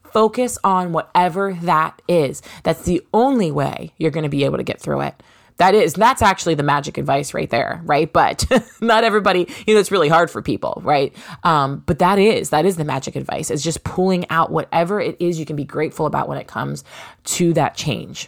Focus 0.04 0.58
on 0.62 0.92
whatever 0.92 1.54
that 1.62 2.02
is. 2.10 2.42
That's 2.64 2.84
the 2.84 3.02
only 3.14 3.50
way 3.50 3.94
you're 3.98 4.12
going 4.12 4.26
to 4.26 4.30
be 4.30 4.44
able 4.44 4.58
to 4.58 4.64
get 4.64 4.82
through 4.82 5.02
it. 5.02 5.24
That 5.62 5.76
is, 5.76 5.94
that's 5.94 6.24
actually 6.24 6.56
the 6.56 6.64
magic 6.64 6.98
advice 6.98 7.36
right 7.36 7.48
there, 7.48 7.84
right? 7.86 8.12
But 8.12 8.46
not 8.82 9.04
everybody, 9.04 9.48
you 9.68 9.76
know, 9.76 9.80
it's 9.80 9.92
really 9.92 10.10
hard 10.10 10.32
for 10.32 10.42
people, 10.42 10.82
right? 10.84 11.16
Um, 11.44 11.84
but 11.86 12.00
that 12.00 12.18
is, 12.18 12.50
that 12.50 12.66
is 12.66 12.78
the 12.78 12.84
magic 12.84 13.16
advice. 13.16 13.52
is 13.52 13.64
just 13.64 13.84
pulling 13.84 14.28
out 14.32 14.52
whatever 14.52 15.00
it 15.00 15.18
is 15.20 15.38
you 15.38 15.46
can 15.46 15.56
be 15.56 15.64
grateful 15.64 16.08
about 16.08 16.28
when 16.28 16.40
it 16.40 16.48
comes 16.48 16.84
to 17.26 17.54
that 17.54 17.76
change. 17.76 18.28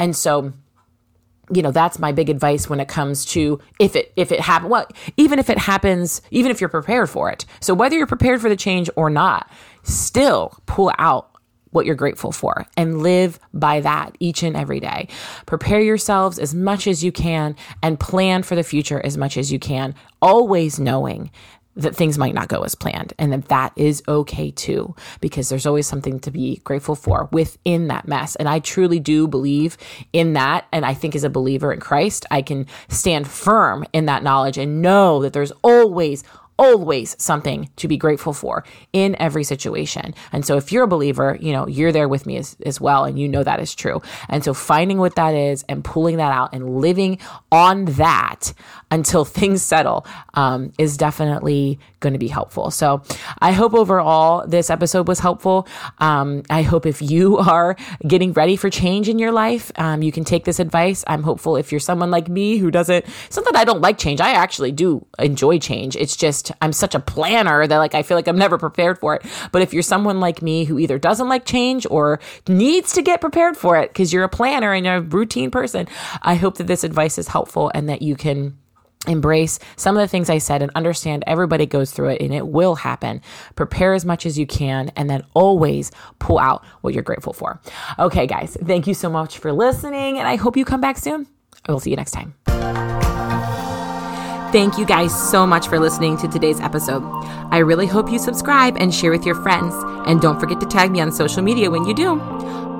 And 0.00 0.16
so, 0.16 0.52
you 1.54 1.60
know 1.60 1.70
that's 1.70 1.98
my 1.98 2.10
big 2.10 2.30
advice 2.30 2.70
when 2.70 2.80
it 2.80 2.88
comes 2.88 3.26
to 3.26 3.60
if 3.78 3.94
it 3.94 4.14
if 4.16 4.32
it 4.32 4.40
happens 4.40 4.70
well 4.70 4.86
even 5.18 5.38
if 5.38 5.50
it 5.50 5.58
happens 5.58 6.22
even 6.30 6.50
if 6.50 6.58
you're 6.58 6.70
prepared 6.70 7.10
for 7.10 7.30
it 7.30 7.44
so 7.60 7.74
whether 7.74 7.98
you're 7.98 8.06
prepared 8.06 8.40
for 8.40 8.48
the 8.48 8.56
change 8.56 8.88
or 8.96 9.10
not 9.10 9.50
still 9.82 10.56
pull 10.64 10.90
out 10.96 11.33
what 11.74 11.86
you're 11.86 11.94
grateful 11.94 12.32
for 12.32 12.66
and 12.76 13.02
live 13.02 13.38
by 13.52 13.80
that 13.80 14.16
each 14.20 14.42
and 14.42 14.56
every 14.56 14.80
day. 14.80 15.08
Prepare 15.46 15.80
yourselves 15.80 16.38
as 16.38 16.54
much 16.54 16.86
as 16.86 17.02
you 17.02 17.12
can 17.12 17.56
and 17.82 18.00
plan 18.00 18.42
for 18.42 18.54
the 18.54 18.62
future 18.62 19.04
as 19.04 19.16
much 19.16 19.36
as 19.36 19.52
you 19.52 19.58
can, 19.58 19.94
always 20.22 20.78
knowing 20.78 21.30
that 21.76 21.96
things 21.96 22.18
might 22.18 22.34
not 22.34 22.48
go 22.48 22.62
as 22.62 22.74
planned 22.74 23.12
and 23.18 23.32
that 23.32 23.48
that 23.48 23.72
is 23.76 24.02
okay 24.06 24.50
too 24.50 24.94
because 25.20 25.48
there's 25.48 25.66
always 25.66 25.86
something 25.86 26.20
to 26.20 26.30
be 26.30 26.60
grateful 26.64 26.94
for 26.94 27.28
within 27.32 27.88
that 27.88 28.06
mess 28.06 28.36
and 28.36 28.48
i 28.48 28.58
truly 28.60 29.00
do 29.00 29.26
believe 29.26 29.76
in 30.12 30.34
that 30.34 30.66
and 30.72 30.86
i 30.86 30.94
think 30.94 31.16
as 31.16 31.24
a 31.24 31.30
believer 31.30 31.72
in 31.72 31.80
christ 31.80 32.24
i 32.30 32.40
can 32.40 32.66
stand 32.88 33.26
firm 33.26 33.84
in 33.92 34.06
that 34.06 34.22
knowledge 34.22 34.56
and 34.56 34.82
know 34.82 35.20
that 35.22 35.32
there's 35.32 35.52
always 35.62 36.22
always 36.58 37.16
something 37.22 37.68
to 37.76 37.88
be 37.88 37.96
grateful 37.96 38.32
for 38.32 38.64
in 38.92 39.16
every 39.18 39.44
situation. 39.44 40.14
And 40.32 40.44
so 40.44 40.56
if 40.56 40.70
you're 40.72 40.84
a 40.84 40.88
believer, 40.88 41.36
you 41.40 41.52
know, 41.52 41.66
you're 41.66 41.92
there 41.92 42.08
with 42.08 42.26
me 42.26 42.36
as, 42.36 42.56
as 42.64 42.80
well, 42.80 43.04
and 43.04 43.18
you 43.18 43.28
know 43.28 43.42
that 43.42 43.60
is 43.60 43.74
true. 43.74 44.02
And 44.28 44.44
so 44.44 44.54
finding 44.54 44.98
what 44.98 45.16
that 45.16 45.34
is 45.34 45.64
and 45.68 45.84
pulling 45.84 46.16
that 46.18 46.32
out 46.32 46.50
and 46.52 46.80
living 46.80 47.18
on 47.50 47.86
that 47.86 48.52
until 48.94 49.24
things 49.40 49.62
settle 49.62 50.06
um, 50.34 50.72
is 50.78 50.96
definitely 50.96 51.78
going 52.00 52.12
to 52.12 52.18
be 52.18 52.28
helpful. 52.28 52.70
So 52.70 53.02
I 53.40 53.52
hope 53.52 53.74
overall 53.74 54.46
this 54.46 54.70
episode 54.70 55.08
was 55.08 55.18
helpful. 55.18 55.66
Um, 55.98 56.42
I 56.50 56.62
hope 56.62 56.86
if 56.86 57.02
you 57.02 57.38
are 57.54 57.76
getting 58.06 58.32
ready 58.32 58.56
for 58.56 58.70
change 58.70 59.08
in 59.08 59.18
your 59.18 59.32
life, 59.32 59.72
um, 59.76 60.02
you 60.02 60.12
can 60.12 60.24
take 60.24 60.44
this 60.44 60.60
advice. 60.60 61.04
I'm 61.06 61.22
hopeful 61.22 61.56
if 61.56 61.72
you're 61.72 61.80
someone 61.80 62.10
like 62.10 62.28
me 62.28 62.58
who 62.58 62.70
doesn't, 62.70 63.04
it's 63.26 63.36
not 63.36 63.44
that 63.46 63.56
I 63.56 63.64
don't 63.64 63.80
like 63.80 63.98
change. 63.98 64.20
I 64.20 64.32
actually 64.32 64.72
do 64.72 65.04
enjoy 65.18 65.58
change. 65.58 65.96
It's 65.96 66.16
just 66.16 66.52
I'm 66.62 66.72
such 66.72 66.94
a 66.94 67.00
planner 67.00 67.66
that 67.66 67.78
like 67.78 67.94
I 67.94 68.02
feel 68.02 68.16
like 68.16 68.28
I'm 68.28 68.38
never 68.38 68.58
prepared 68.58 68.98
for 68.98 69.16
it. 69.16 69.22
But 69.50 69.62
if 69.62 69.74
you're 69.74 69.82
someone 69.82 70.20
like 70.20 70.42
me 70.42 70.64
who 70.64 70.78
either 70.78 70.98
doesn't 70.98 71.28
like 71.28 71.44
change 71.44 71.86
or 71.90 72.20
needs 72.46 72.92
to 72.92 73.02
get 73.02 73.20
prepared 73.20 73.56
for 73.56 73.76
it 73.76 73.90
because 73.90 74.12
you're 74.12 74.24
a 74.24 74.28
planner 74.28 74.72
and 74.72 74.86
you're 74.86 74.96
a 74.96 75.00
routine 75.00 75.50
person, 75.50 75.88
I 76.22 76.36
hope 76.36 76.58
that 76.58 76.66
this 76.66 76.84
advice 76.84 77.18
is 77.18 77.28
helpful 77.28 77.70
and 77.74 77.88
that 77.88 78.02
you 78.02 78.14
can 78.14 78.56
embrace 79.06 79.58
some 79.76 79.96
of 79.96 80.00
the 80.00 80.08
things 80.08 80.30
I 80.30 80.38
said 80.38 80.62
and 80.62 80.70
understand 80.74 81.24
everybody 81.26 81.66
goes 81.66 81.90
through 81.90 82.10
it 82.10 82.22
and 82.22 82.32
it 82.32 82.48
will 82.48 82.74
happen. 82.74 83.20
Prepare 83.56 83.94
as 83.94 84.04
much 84.04 84.26
as 84.26 84.38
you 84.38 84.46
can 84.46 84.90
and 84.96 85.08
then 85.08 85.24
always 85.34 85.90
pull 86.18 86.38
out 86.38 86.64
what 86.80 86.94
you're 86.94 87.02
grateful 87.02 87.32
for. 87.32 87.60
Okay, 87.98 88.26
guys, 88.26 88.56
thank 88.64 88.86
you 88.86 88.94
so 88.94 89.10
much 89.10 89.38
for 89.38 89.52
listening 89.52 90.18
and 90.18 90.28
I 90.28 90.36
hope 90.36 90.56
you 90.56 90.64
come 90.64 90.80
back 90.80 90.98
soon. 90.98 91.26
I 91.66 91.72
will 91.72 91.80
see 91.80 91.90
you 91.90 91.96
next 91.96 92.12
time. 92.12 92.34
Thank 94.54 94.78
you 94.78 94.86
guys 94.86 95.12
so 95.30 95.44
much 95.46 95.66
for 95.66 95.80
listening 95.80 96.16
to 96.18 96.28
today's 96.28 96.60
episode. 96.60 97.02
I 97.50 97.58
really 97.58 97.86
hope 97.86 98.08
you 98.08 98.20
subscribe 98.20 98.76
and 98.78 98.94
share 98.94 99.10
with 99.10 99.26
your 99.26 99.34
friends. 99.34 99.74
And 100.06 100.20
don't 100.20 100.38
forget 100.38 100.60
to 100.60 100.66
tag 100.66 100.92
me 100.92 101.00
on 101.00 101.10
social 101.10 101.42
media 101.42 101.72
when 101.72 101.84
you 101.86 101.94
do. 101.94 102.20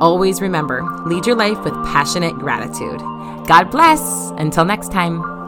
Always 0.00 0.40
remember 0.40 0.82
lead 1.04 1.26
your 1.26 1.34
life 1.34 1.58
with 1.64 1.74
passionate 1.86 2.36
gratitude. 2.36 3.00
God 3.48 3.72
bless. 3.72 4.30
Until 4.36 4.64
next 4.64 4.92
time. 4.92 5.43